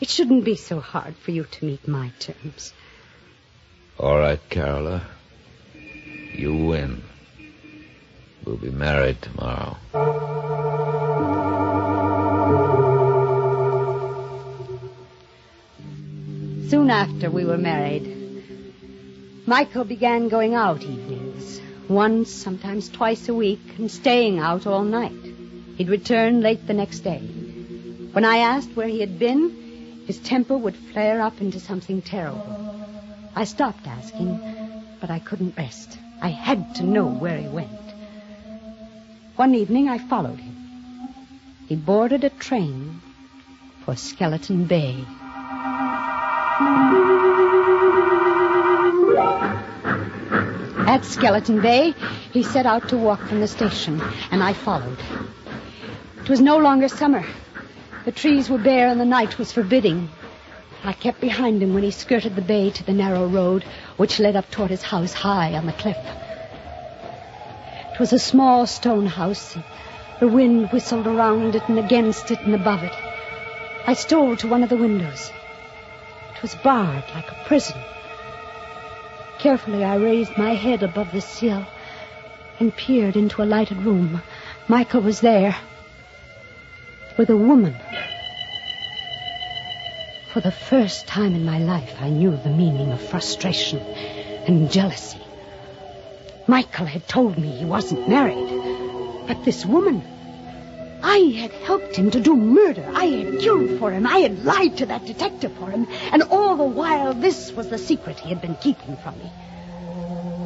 It 0.00 0.08
shouldn't 0.08 0.44
be 0.44 0.56
so 0.56 0.80
hard 0.80 1.14
for 1.18 1.30
you 1.30 1.44
to 1.44 1.64
meet 1.64 1.86
my 1.86 2.10
terms. 2.18 2.72
All 3.96 4.18
right, 4.18 4.40
Carola. 4.50 5.06
You 6.32 6.66
win. 6.66 7.00
We'll 8.44 8.56
be 8.56 8.72
married 8.72 9.22
tomorrow. 9.22 9.76
Soon 16.70 16.90
after 16.90 17.30
we 17.30 17.44
were 17.44 17.58
married, 17.58 18.04
Michael 19.46 19.84
began 19.84 20.28
going 20.28 20.54
out 20.54 20.82
evenings, 20.82 21.19
once, 21.90 22.30
sometimes 22.30 22.88
twice 22.88 23.28
a 23.28 23.34
week, 23.34 23.60
and 23.76 23.90
staying 23.90 24.38
out 24.38 24.66
all 24.66 24.84
night. 24.84 25.12
He'd 25.76 25.90
return 25.90 26.40
late 26.40 26.66
the 26.66 26.72
next 26.72 27.00
day. 27.00 27.20
When 28.12 28.24
I 28.24 28.38
asked 28.38 28.76
where 28.76 28.86
he 28.86 29.00
had 29.00 29.18
been, 29.18 30.04
his 30.06 30.18
temper 30.18 30.56
would 30.56 30.76
flare 30.76 31.20
up 31.20 31.40
into 31.40 31.60
something 31.60 32.00
terrible. 32.00 32.86
I 33.34 33.44
stopped 33.44 33.86
asking, 33.86 34.40
but 35.00 35.10
I 35.10 35.18
couldn't 35.18 35.56
rest. 35.56 35.98
I 36.22 36.28
had 36.28 36.76
to 36.76 36.84
know 36.84 37.06
where 37.06 37.36
he 37.36 37.48
went. 37.48 37.70
One 39.36 39.54
evening 39.54 39.88
I 39.88 39.98
followed 39.98 40.38
him. 40.38 40.56
He 41.68 41.76
boarded 41.76 42.24
a 42.24 42.30
train 42.30 43.00
for 43.84 43.96
Skeleton 43.96 44.66
Bay. 44.66 45.04
At 50.90 51.04
Skeleton 51.04 51.60
Bay, 51.60 51.94
he 52.32 52.42
set 52.42 52.66
out 52.66 52.88
to 52.88 52.96
walk 52.96 53.20
from 53.20 53.38
the 53.38 53.46
station, 53.46 54.02
and 54.32 54.42
I 54.42 54.52
followed. 54.52 54.98
It 56.24 56.28
was 56.28 56.40
no 56.40 56.58
longer 56.58 56.88
summer. 56.88 57.24
The 58.04 58.10
trees 58.10 58.50
were 58.50 58.58
bare 58.58 58.88
and 58.88 59.00
the 59.00 59.04
night 59.04 59.38
was 59.38 59.52
forbidding. 59.52 60.08
I 60.82 60.92
kept 60.92 61.20
behind 61.20 61.62
him 61.62 61.74
when 61.74 61.84
he 61.84 61.92
skirted 61.92 62.34
the 62.34 62.42
bay 62.42 62.70
to 62.70 62.82
the 62.82 62.92
narrow 62.92 63.28
road 63.28 63.62
which 63.98 64.18
led 64.18 64.34
up 64.34 64.50
toward 64.50 64.70
his 64.70 64.82
house 64.82 65.12
high 65.12 65.54
on 65.54 65.66
the 65.66 65.72
cliff. 65.72 65.96
It 67.92 68.00
was 68.00 68.12
a 68.12 68.18
small 68.18 68.66
stone 68.66 69.06
house. 69.06 69.56
The 70.18 70.26
wind 70.26 70.72
whistled 70.72 71.06
around 71.06 71.54
it 71.54 71.68
and 71.68 71.78
against 71.78 72.32
it 72.32 72.40
and 72.40 72.56
above 72.56 72.82
it. 72.82 72.96
I 73.86 73.92
stole 73.92 74.36
to 74.38 74.48
one 74.48 74.64
of 74.64 74.70
the 74.70 74.76
windows. 74.76 75.30
It 76.34 76.42
was 76.42 76.56
barred 76.56 77.04
like 77.14 77.30
a 77.30 77.44
prison. 77.46 77.80
Carefully, 79.40 79.82
I 79.82 79.94
raised 79.94 80.36
my 80.36 80.54
head 80.54 80.82
above 80.82 81.12
the 81.12 81.22
sill 81.22 81.64
and 82.58 82.76
peered 82.76 83.16
into 83.16 83.40
a 83.40 83.44
lighted 83.44 83.78
room. 83.78 84.20
Michael 84.68 85.00
was 85.00 85.22
there 85.22 85.56
with 87.16 87.30
a 87.30 87.36
woman. 87.38 87.74
For 90.34 90.40
the 90.40 90.52
first 90.52 91.06
time 91.06 91.34
in 91.34 91.46
my 91.46 91.58
life, 91.58 91.94
I 92.02 92.10
knew 92.10 92.36
the 92.36 92.50
meaning 92.50 92.92
of 92.92 93.00
frustration 93.00 93.78
and 94.46 94.70
jealousy. 94.70 95.22
Michael 96.46 96.84
had 96.84 97.08
told 97.08 97.38
me 97.38 97.48
he 97.48 97.64
wasn't 97.64 98.10
married. 98.10 99.26
But 99.26 99.42
this 99.46 99.64
woman, 99.64 100.04
I 101.02 101.18
had 101.36 101.52
helped 101.52 101.96
him 101.96 102.10
to 102.10 102.20
do 102.20 102.36
murder. 102.36 102.88
I 102.94 103.04
had 103.06 103.40
killed 103.40 103.78
for 103.78 103.90
him. 103.90 104.06
I 104.06 104.18
had 104.18 104.44
lied 104.44 104.78
to 104.78 104.86
that 104.86 105.06
detective 105.06 105.52
for 105.54 105.70
him. 105.70 105.86
And 106.12 106.22
all 106.24 106.56
the 106.56 106.64
while, 106.64 107.14
this 107.14 107.52
was 107.52 107.68
the 107.68 107.78
secret 107.78 108.18
he 108.18 108.28
had 108.28 108.40
been 108.40 108.56
keeping 108.56 108.96
from 108.96 109.18
me. 109.18 109.30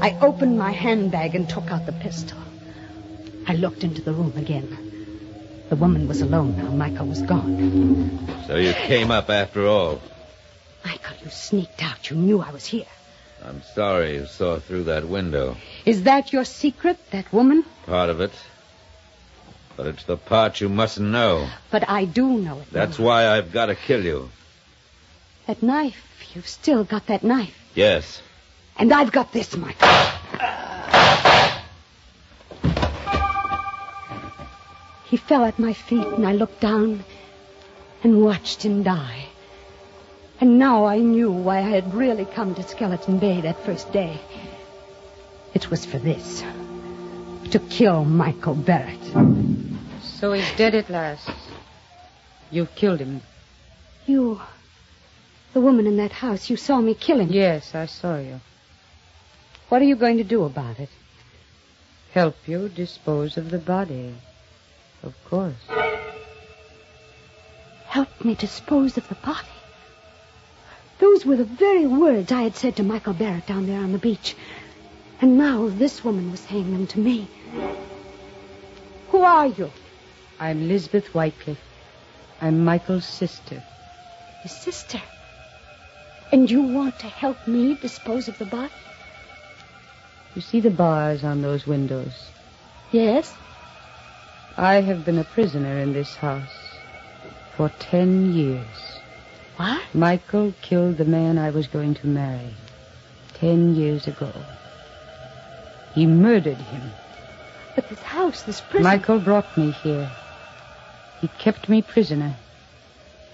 I 0.00 0.16
opened 0.20 0.58
my 0.58 0.70
handbag 0.70 1.34
and 1.34 1.48
took 1.48 1.70
out 1.70 1.86
the 1.86 1.92
pistol. 1.92 2.38
I 3.46 3.54
looked 3.54 3.84
into 3.84 4.02
the 4.02 4.12
room 4.12 4.32
again. 4.36 4.68
The 5.68 5.76
woman 5.76 6.08
was 6.08 6.20
alone 6.20 6.56
now. 6.56 6.70
Michael 6.70 7.06
was 7.06 7.22
gone. 7.22 8.28
So 8.46 8.56
you 8.56 8.72
came 8.72 9.10
up 9.10 9.30
after 9.30 9.66
all. 9.66 10.00
Michael, 10.84 11.16
you 11.24 11.30
sneaked 11.30 11.82
out. 11.82 12.10
You 12.10 12.16
knew 12.16 12.40
I 12.40 12.50
was 12.50 12.64
here. 12.66 12.86
I'm 13.42 13.62
sorry 13.74 14.14
you 14.14 14.26
saw 14.26 14.58
through 14.58 14.84
that 14.84 15.08
window. 15.08 15.56
Is 15.84 16.04
that 16.04 16.32
your 16.32 16.44
secret, 16.44 16.98
that 17.10 17.32
woman? 17.32 17.64
Part 17.86 18.10
of 18.10 18.20
it. 18.20 18.32
But 19.76 19.86
it's 19.86 20.04
the 20.04 20.16
part 20.16 20.60
you 20.60 20.68
mustn't 20.68 21.08
know. 21.08 21.48
But 21.70 21.88
I 21.88 22.04
do 22.04 22.38
know 22.38 22.60
it. 22.60 22.70
That's 22.70 22.98
now. 22.98 23.04
why 23.06 23.28
I've 23.28 23.52
got 23.52 23.66
to 23.66 23.74
kill 23.74 24.04
you. 24.04 24.30
That 25.46 25.62
knife. 25.62 26.00
You've 26.34 26.48
still 26.48 26.84
got 26.84 27.06
that 27.06 27.22
knife. 27.22 27.54
Yes. 27.74 28.22
And 28.76 28.92
I've 28.92 29.12
got 29.12 29.32
this, 29.32 29.56
Michael. 29.56 29.88
He 35.04 35.16
fell 35.16 35.44
at 35.44 35.58
my 35.58 35.72
feet, 35.72 36.06
and 36.06 36.26
I 36.26 36.32
looked 36.32 36.60
down 36.60 37.04
and 38.02 38.22
watched 38.22 38.64
him 38.64 38.82
die. 38.82 39.26
And 40.40 40.58
now 40.58 40.86
I 40.86 40.98
knew 40.98 41.30
why 41.30 41.58
I 41.58 41.62
had 41.62 41.94
really 41.94 42.24
come 42.24 42.54
to 42.56 42.62
Skeleton 42.62 43.18
Bay 43.18 43.40
that 43.42 43.64
first 43.64 43.92
day. 43.92 44.18
It 45.54 45.70
was 45.70 45.84
for 45.84 45.98
this 45.98 46.42
to 47.52 47.58
kill 47.58 48.04
Michael 48.04 48.54
Barrett. 48.54 49.02
So 50.02 50.32
he's 50.32 50.50
dead 50.56 50.74
at 50.74 50.90
last. 50.90 51.30
You've 52.50 52.74
killed 52.74 53.00
him. 53.00 53.22
You, 54.06 54.40
the 55.52 55.60
woman 55.60 55.86
in 55.86 55.96
that 55.96 56.12
house, 56.12 56.50
you 56.50 56.56
saw 56.56 56.80
me 56.80 56.94
kill 56.94 57.20
him. 57.20 57.30
Yes, 57.30 57.74
I 57.74 57.86
saw 57.86 58.18
you. 58.18 58.40
What 59.68 59.82
are 59.82 59.86
you 59.86 59.96
going 59.96 60.18
to 60.18 60.24
do 60.24 60.44
about 60.44 60.78
it? 60.78 60.90
Help 62.12 62.36
you 62.46 62.68
dispose 62.68 63.36
of 63.36 63.50
the 63.50 63.58
body. 63.58 64.14
Of 65.02 65.14
course. 65.24 65.54
Help 67.86 68.24
me 68.24 68.34
dispose 68.34 68.96
of 68.96 69.08
the 69.08 69.14
body. 69.16 69.48
Those 70.98 71.26
were 71.26 71.36
the 71.36 71.44
very 71.44 71.86
words 71.86 72.30
I 72.30 72.42
had 72.42 72.56
said 72.56 72.76
to 72.76 72.82
Michael 72.82 73.14
Barrett 73.14 73.46
down 73.46 73.66
there 73.66 73.80
on 73.80 73.92
the 73.92 73.98
beach. 73.98 74.36
And 75.24 75.38
now 75.38 75.70
this 75.70 76.04
woman 76.04 76.30
was 76.30 76.40
saying 76.40 76.70
them 76.70 76.86
to 76.88 76.98
me. 76.98 77.26
Who 79.08 79.22
are 79.22 79.46
you? 79.46 79.70
I'm 80.38 80.68
Lisbeth 80.68 81.14
Wycliffe. 81.14 81.64
I'm 82.42 82.62
Michael's 82.62 83.06
sister. 83.06 83.62
His 84.42 84.52
sister. 84.52 85.00
And 86.30 86.50
you 86.50 86.60
want 86.60 86.98
to 86.98 87.06
help 87.06 87.48
me 87.48 87.74
dispose 87.74 88.28
of 88.28 88.36
the 88.36 88.44
body? 88.44 88.74
You 90.34 90.42
see 90.42 90.60
the 90.60 90.68
bars 90.68 91.24
on 91.24 91.40
those 91.40 91.66
windows? 91.66 92.28
Yes. 92.92 93.34
I 94.58 94.82
have 94.82 95.06
been 95.06 95.16
a 95.16 95.24
prisoner 95.24 95.78
in 95.78 95.94
this 95.94 96.14
house 96.16 96.76
for 97.56 97.70
ten 97.78 98.34
years. 98.34 99.00
What? 99.56 99.82
Michael 99.94 100.52
killed 100.60 100.98
the 100.98 101.06
man 101.06 101.38
I 101.38 101.48
was 101.48 101.66
going 101.66 101.94
to 101.94 102.06
marry 102.06 102.54
ten 103.32 103.74
years 103.74 104.06
ago. 104.06 104.30
He 105.94 106.06
murdered 106.06 106.58
him. 106.58 106.90
But 107.74 107.88
this 107.88 108.02
house, 108.02 108.42
this 108.42 108.60
prison. 108.60 108.82
Michael 108.82 109.20
brought 109.20 109.56
me 109.56 109.70
here. 109.70 110.10
He 111.20 111.28
kept 111.38 111.68
me 111.68 111.82
prisoner 111.82 112.34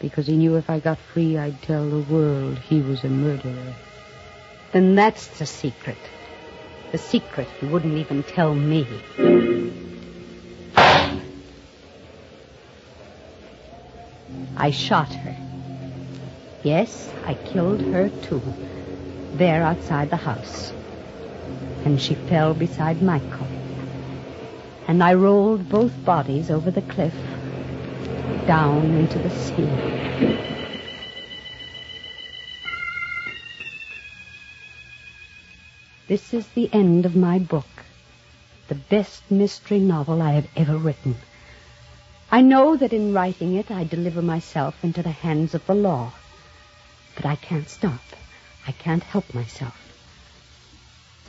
because 0.00 0.26
he 0.26 0.36
knew 0.36 0.56
if 0.56 0.68
I 0.68 0.78
got 0.78 0.98
free, 0.98 1.36
I'd 1.38 1.60
tell 1.62 1.88
the 1.88 2.00
world 2.12 2.58
he 2.58 2.80
was 2.80 3.04
a 3.04 3.08
murderer. 3.08 3.74
Then 4.72 4.94
that's 4.94 5.26
the 5.38 5.46
secret. 5.46 5.98
The 6.92 6.98
secret 6.98 7.48
he 7.60 7.66
wouldn't 7.66 7.96
even 7.96 8.22
tell 8.22 8.54
me. 8.54 8.86
I 14.56 14.70
shot 14.70 15.12
her. 15.12 15.36
Yes, 16.62 17.10
I 17.24 17.34
killed 17.34 17.80
her 17.80 18.10
too. 18.22 18.42
There 19.34 19.62
outside 19.62 20.10
the 20.10 20.16
house. 20.16 20.72
And 21.90 22.00
she 22.00 22.14
fell 22.14 22.54
beside 22.54 23.02
Michael. 23.02 23.48
And 24.86 25.02
I 25.02 25.14
rolled 25.14 25.68
both 25.68 26.04
bodies 26.04 26.48
over 26.48 26.70
the 26.70 26.82
cliff, 26.82 27.12
down 28.46 28.94
into 28.94 29.18
the 29.18 29.28
sea. 29.28 29.68
This 36.06 36.32
is 36.32 36.46
the 36.54 36.72
end 36.72 37.06
of 37.06 37.16
my 37.16 37.40
book. 37.40 37.66
The 38.68 38.76
best 38.76 39.28
mystery 39.28 39.80
novel 39.80 40.22
I 40.22 40.34
have 40.34 40.48
ever 40.54 40.76
written. 40.76 41.16
I 42.30 42.40
know 42.40 42.76
that 42.76 42.92
in 42.92 43.12
writing 43.12 43.56
it 43.56 43.68
I 43.68 43.82
deliver 43.82 44.22
myself 44.22 44.84
into 44.84 45.02
the 45.02 45.10
hands 45.10 45.56
of 45.56 45.66
the 45.66 45.74
law. 45.74 46.12
But 47.16 47.26
I 47.26 47.34
can't 47.34 47.68
stop. 47.68 48.00
I 48.64 48.70
can't 48.70 49.02
help 49.02 49.34
myself. 49.34 49.89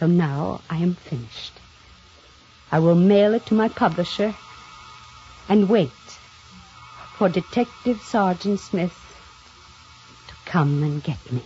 So 0.02 0.08
now 0.08 0.62
I 0.68 0.78
am 0.78 0.96
finished. 0.96 1.54
I 2.72 2.80
will 2.80 2.96
mail 2.96 3.36
it 3.36 3.46
to 3.46 3.54
my 3.54 3.68
publisher 3.68 4.34
and 5.48 5.70
wait 5.70 5.92
for 7.18 7.30
Detective 7.30 8.02
Sergeant 8.02 8.60
Smith 8.60 8.98
to 10.28 10.34
come 10.50 10.82
and 10.82 11.04
get 11.04 11.20
me. 11.32 11.44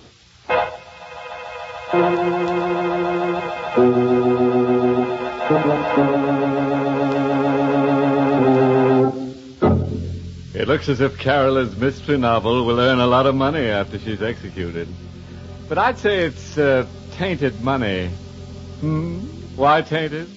It 10.54 10.70
looks 10.70 10.88
as 10.88 11.02
if 11.02 11.20
Carola's 11.20 11.76
mystery 11.76 12.18
novel 12.18 12.66
will 12.66 12.80
earn 12.80 13.02
a 13.02 13.08
lot 13.08 13.26
of 13.26 13.36
money 13.36 13.68
after 13.68 14.00
she's 14.00 14.22
executed. 14.22 14.88
But 15.68 15.78
I'd 15.78 15.98
say 15.98 16.20
it's 16.20 16.58
uh, 16.58 16.88
tainted 17.18 17.62
money. 17.62 18.12
Hmm? 18.80 19.20
Why 19.56 19.82
tainted? 19.82 20.30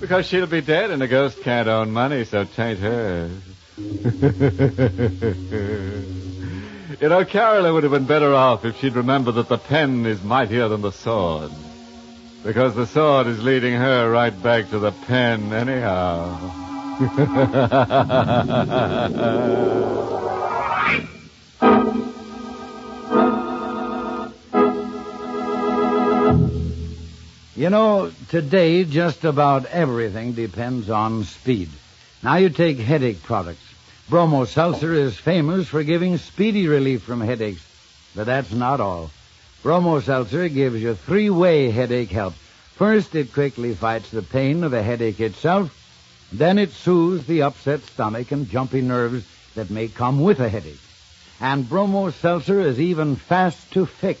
Because 0.00 0.26
she'll 0.26 0.46
be 0.46 0.60
dead 0.60 0.90
and 0.90 1.02
a 1.02 1.08
ghost 1.08 1.40
can't 1.42 1.68
own 1.68 1.90
money, 1.90 2.24
so 2.24 2.44
taint 2.44 2.78
her. 2.80 3.30
you 7.00 7.08
know, 7.08 7.24
Carola 7.24 7.72
would 7.72 7.84
have 7.84 7.92
been 7.92 8.06
better 8.06 8.34
off 8.34 8.64
if 8.64 8.78
she'd 8.78 8.94
remembered 8.94 9.36
that 9.36 9.48
the 9.48 9.58
pen 9.58 10.06
is 10.06 10.22
mightier 10.22 10.68
than 10.68 10.82
the 10.82 10.92
sword. 10.92 11.50
Because 12.44 12.74
the 12.74 12.86
sword 12.86 13.26
is 13.26 13.42
leading 13.42 13.74
her 13.74 14.10
right 14.10 14.42
back 14.42 14.70
to 14.70 14.78
the 14.78 14.92
pen 14.92 15.52
anyhow. 15.52 16.64
You 27.58 27.70
know, 27.70 28.12
today 28.28 28.84
just 28.84 29.24
about 29.24 29.66
everything 29.66 30.34
depends 30.34 30.88
on 30.88 31.24
speed. 31.24 31.68
Now 32.22 32.36
you 32.36 32.50
take 32.50 32.78
headache 32.78 33.24
products. 33.24 33.64
Bromo 34.08 34.44
Seltzer 34.44 34.94
is 34.94 35.16
famous 35.16 35.66
for 35.66 35.82
giving 35.82 36.18
speedy 36.18 36.68
relief 36.68 37.02
from 37.02 37.20
headaches. 37.20 37.60
But 38.14 38.26
that's 38.26 38.52
not 38.52 38.80
all. 38.80 39.10
Bromo 39.64 39.98
Seltzer 39.98 40.48
gives 40.48 40.80
you 40.80 40.94
three-way 40.94 41.72
headache 41.72 42.10
help. 42.10 42.34
First, 42.76 43.16
it 43.16 43.32
quickly 43.32 43.74
fights 43.74 44.10
the 44.10 44.22
pain 44.22 44.62
of 44.62 44.70
the 44.70 44.84
headache 44.84 45.18
itself. 45.18 45.74
Then 46.32 46.58
it 46.58 46.70
soothes 46.70 47.26
the 47.26 47.42
upset 47.42 47.82
stomach 47.82 48.30
and 48.30 48.48
jumpy 48.48 48.82
nerves 48.82 49.26
that 49.56 49.68
may 49.68 49.88
come 49.88 50.20
with 50.20 50.38
a 50.38 50.48
headache. 50.48 50.78
And 51.40 51.68
Bromo 51.68 52.10
Seltzer 52.10 52.60
is 52.60 52.80
even 52.80 53.16
fast 53.16 53.72
to 53.72 53.84
fix. 53.84 54.20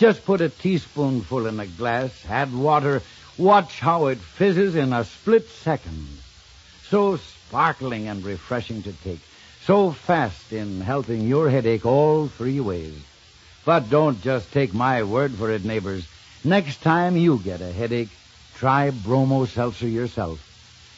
Just 0.00 0.24
put 0.24 0.40
a 0.40 0.48
teaspoonful 0.48 1.46
in 1.46 1.60
a 1.60 1.66
glass, 1.66 2.10
add 2.26 2.54
water, 2.54 3.02
watch 3.36 3.80
how 3.80 4.06
it 4.06 4.16
fizzes 4.16 4.74
in 4.74 4.94
a 4.94 5.04
split 5.04 5.46
second. 5.50 6.08
So 6.88 7.18
sparkling 7.18 8.08
and 8.08 8.24
refreshing 8.24 8.82
to 8.84 8.94
take. 9.04 9.20
So 9.66 9.90
fast 9.90 10.54
in 10.54 10.80
helping 10.80 11.28
your 11.28 11.50
headache 11.50 11.84
all 11.84 12.28
three 12.28 12.60
ways. 12.60 12.94
But 13.66 13.90
don't 13.90 14.22
just 14.22 14.50
take 14.52 14.72
my 14.72 15.02
word 15.02 15.32
for 15.32 15.50
it, 15.50 15.66
neighbors. 15.66 16.08
Next 16.44 16.80
time 16.80 17.18
you 17.18 17.38
get 17.38 17.60
a 17.60 17.70
headache, 17.70 18.08
try 18.54 18.88
Bromo 18.88 19.44
Seltzer 19.44 19.86
yourself. 19.86 20.40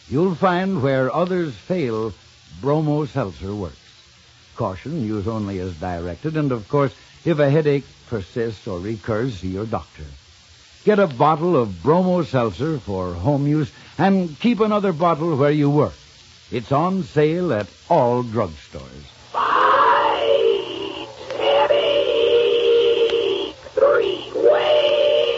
You'll 0.08 0.36
find 0.36 0.80
where 0.80 1.12
others 1.12 1.56
fail, 1.56 2.14
Bromo 2.60 3.06
Seltzer 3.06 3.52
works. 3.52 3.76
Caution, 4.54 5.04
use 5.04 5.26
only 5.26 5.58
as 5.58 5.74
directed, 5.74 6.36
and 6.36 6.52
of 6.52 6.68
course, 6.68 6.94
if 7.24 7.40
a 7.40 7.50
headache 7.50 7.84
persists 8.12 8.66
or 8.66 8.78
recurs, 8.78 9.38
see 9.38 9.48
your 9.48 9.64
doctor. 9.64 10.04
Get 10.84 10.98
a 10.98 11.06
bottle 11.06 11.56
of 11.56 11.82
Bromo 11.82 12.22
Seltzer 12.22 12.78
for 12.78 13.14
home 13.14 13.46
use 13.46 13.72
and 13.96 14.38
keep 14.38 14.60
another 14.60 14.92
bottle 14.92 15.34
where 15.34 15.50
you 15.50 15.70
work. 15.70 15.94
It's 16.50 16.72
on 16.72 17.04
sale 17.04 17.54
at 17.54 17.68
all 17.88 18.22
drugstores. 18.22 19.06
Fight 19.32 21.08
headache 21.38 23.56
three 23.72 24.30
ways. 24.34 25.32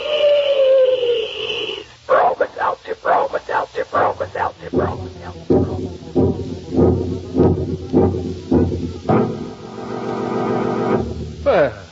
Well, 11.45 11.73
it's 11.77 11.84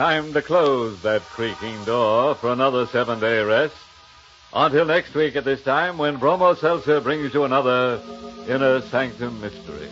time 0.00 0.32
to 0.32 0.40
close 0.40 1.02
that 1.02 1.20
creaking 1.20 1.84
door 1.84 2.34
for 2.34 2.50
another 2.54 2.86
seven 2.86 3.20
day 3.20 3.42
rest. 3.42 3.76
Until 4.50 4.86
next 4.86 5.12
week 5.12 5.36
at 5.36 5.44
this 5.44 5.62
time 5.62 5.98
when 5.98 6.16
Bromo 6.16 6.54
Seltzer 6.54 7.02
brings 7.02 7.34
you 7.34 7.44
another 7.44 8.00
Inner 8.48 8.80
Sanctum 8.80 9.38
Mystery. 9.42 9.90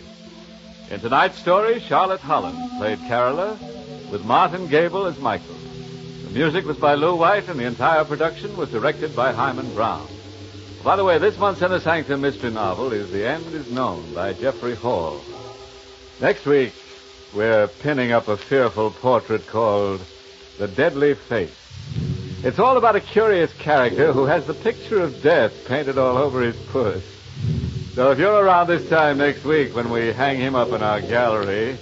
In 0.90 1.00
tonight's 1.00 1.36
story, 1.36 1.78
Charlotte 1.80 2.22
Holland 2.22 2.56
played 2.78 2.98
Carola 3.00 3.58
with 4.10 4.24
Martin 4.24 4.66
Gabel 4.68 5.04
as 5.04 5.18
Michael. 5.18 5.56
The 6.24 6.30
music 6.30 6.64
was 6.64 6.78
by 6.78 6.94
Lew 6.94 7.14
White 7.14 7.46
and 7.46 7.60
the 7.60 7.66
entire 7.66 8.06
production 8.06 8.56
was 8.56 8.70
directed 8.70 9.14
by 9.14 9.32
Himan 9.32 9.74
Brown. 9.74 10.08
By 10.82 10.96
the 10.96 11.04
way, 11.04 11.18
this 11.18 11.36
month's 11.36 11.60
Inner 11.60 11.80
Sanctum 11.80 12.22
Mystery 12.22 12.50
novel 12.50 12.94
is 12.94 13.12
The 13.12 13.28
End 13.28 13.44
is 13.48 13.70
Known 13.70 14.14
by 14.14 14.32
Jeffrey 14.32 14.74
Hall. 14.74 15.20
Next 16.18 16.46
week, 16.46 16.72
we're 17.34 17.68
pinning 17.68 18.12
up 18.12 18.28
a 18.28 18.36
fearful 18.36 18.90
portrait 18.90 19.46
called 19.46 20.00
The 20.58 20.68
Deadly 20.68 21.14
Face. 21.14 21.54
It's 22.42 22.58
all 22.58 22.76
about 22.76 22.96
a 22.96 23.00
curious 23.00 23.52
character 23.52 24.12
who 24.12 24.24
has 24.24 24.46
the 24.46 24.54
picture 24.54 25.02
of 25.02 25.22
death 25.22 25.66
painted 25.66 25.98
all 25.98 26.16
over 26.16 26.40
his 26.40 26.56
puss. 26.56 27.02
So 27.94 28.12
if 28.12 28.18
you're 28.18 28.44
around 28.44 28.68
this 28.68 28.88
time 28.88 29.18
next 29.18 29.44
week 29.44 29.74
when 29.74 29.90
we 29.90 30.12
hang 30.12 30.38
him 30.38 30.54
up 30.54 30.68
in 30.68 30.82
our 30.82 31.00
gallery, 31.00 31.76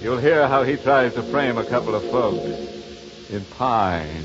you'll 0.00 0.18
hear 0.18 0.48
how 0.48 0.62
he 0.62 0.76
tries 0.76 1.14
to 1.14 1.22
frame 1.22 1.58
a 1.58 1.64
couple 1.64 1.94
of 1.94 2.02
folks 2.10 3.28
in 3.30 3.44
pine. 3.44 4.24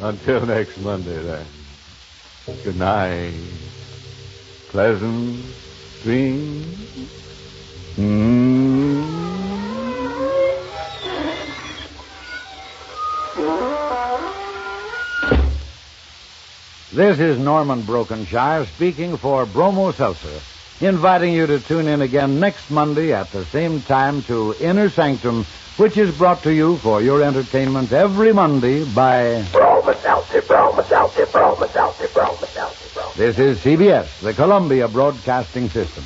Until 0.00 0.46
next 0.46 0.78
Monday, 0.78 1.22
then. 1.22 1.46
Good 2.64 2.76
night. 2.76 3.34
Pleasant 4.68 5.44
dreams. 6.02 7.10
Mm. 7.96 8.51
This 16.92 17.18
is 17.20 17.38
Norman 17.38 17.80
Brokenshire 17.84 18.66
speaking 18.66 19.16
for 19.16 19.46
Bromo 19.46 19.92
Seltzer, 19.92 20.40
inviting 20.86 21.32
you 21.32 21.46
to 21.46 21.58
tune 21.58 21.88
in 21.88 22.02
again 22.02 22.38
next 22.38 22.70
Monday 22.70 23.14
at 23.14 23.30
the 23.32 23.46
same 23.46 23.80
time 23.80 24.20
to 24.24 24.54
Inner 24.60 24.90
Sanctum, 24.90 25.46
which 25.78 25.96
is 25.96 26.14
brought 26.18 26.42
to 26.42 26.52
you 26.52 26.76
for 26.76 27.00
your 27.00 27.22
entertainment 27.22 27.94
every 27.94 28.34
Monday 28.34 28.84
by 28.84 29.40
Bromus 29.52 30.04
out 30.04 30.28
to 30.32 30.42
Bromus 30.42 30.92
out 30.92 31.14
to 31.14 31.24
Bromus 31.24 31.76
out 31.76 31.96
to 31.96 32.08
Bromus 32.08 32.56
out 32.58 32.72
to 32.72 32.88
Bromus. 32.90 33.14
This 33.14 33.38
is 33.38 33.58
CBS, 33.60 34.20
the 34.20 34.34
Columbia 34.34 34.86
Broadcasting 34.86 35.70
System. 35.70 36.04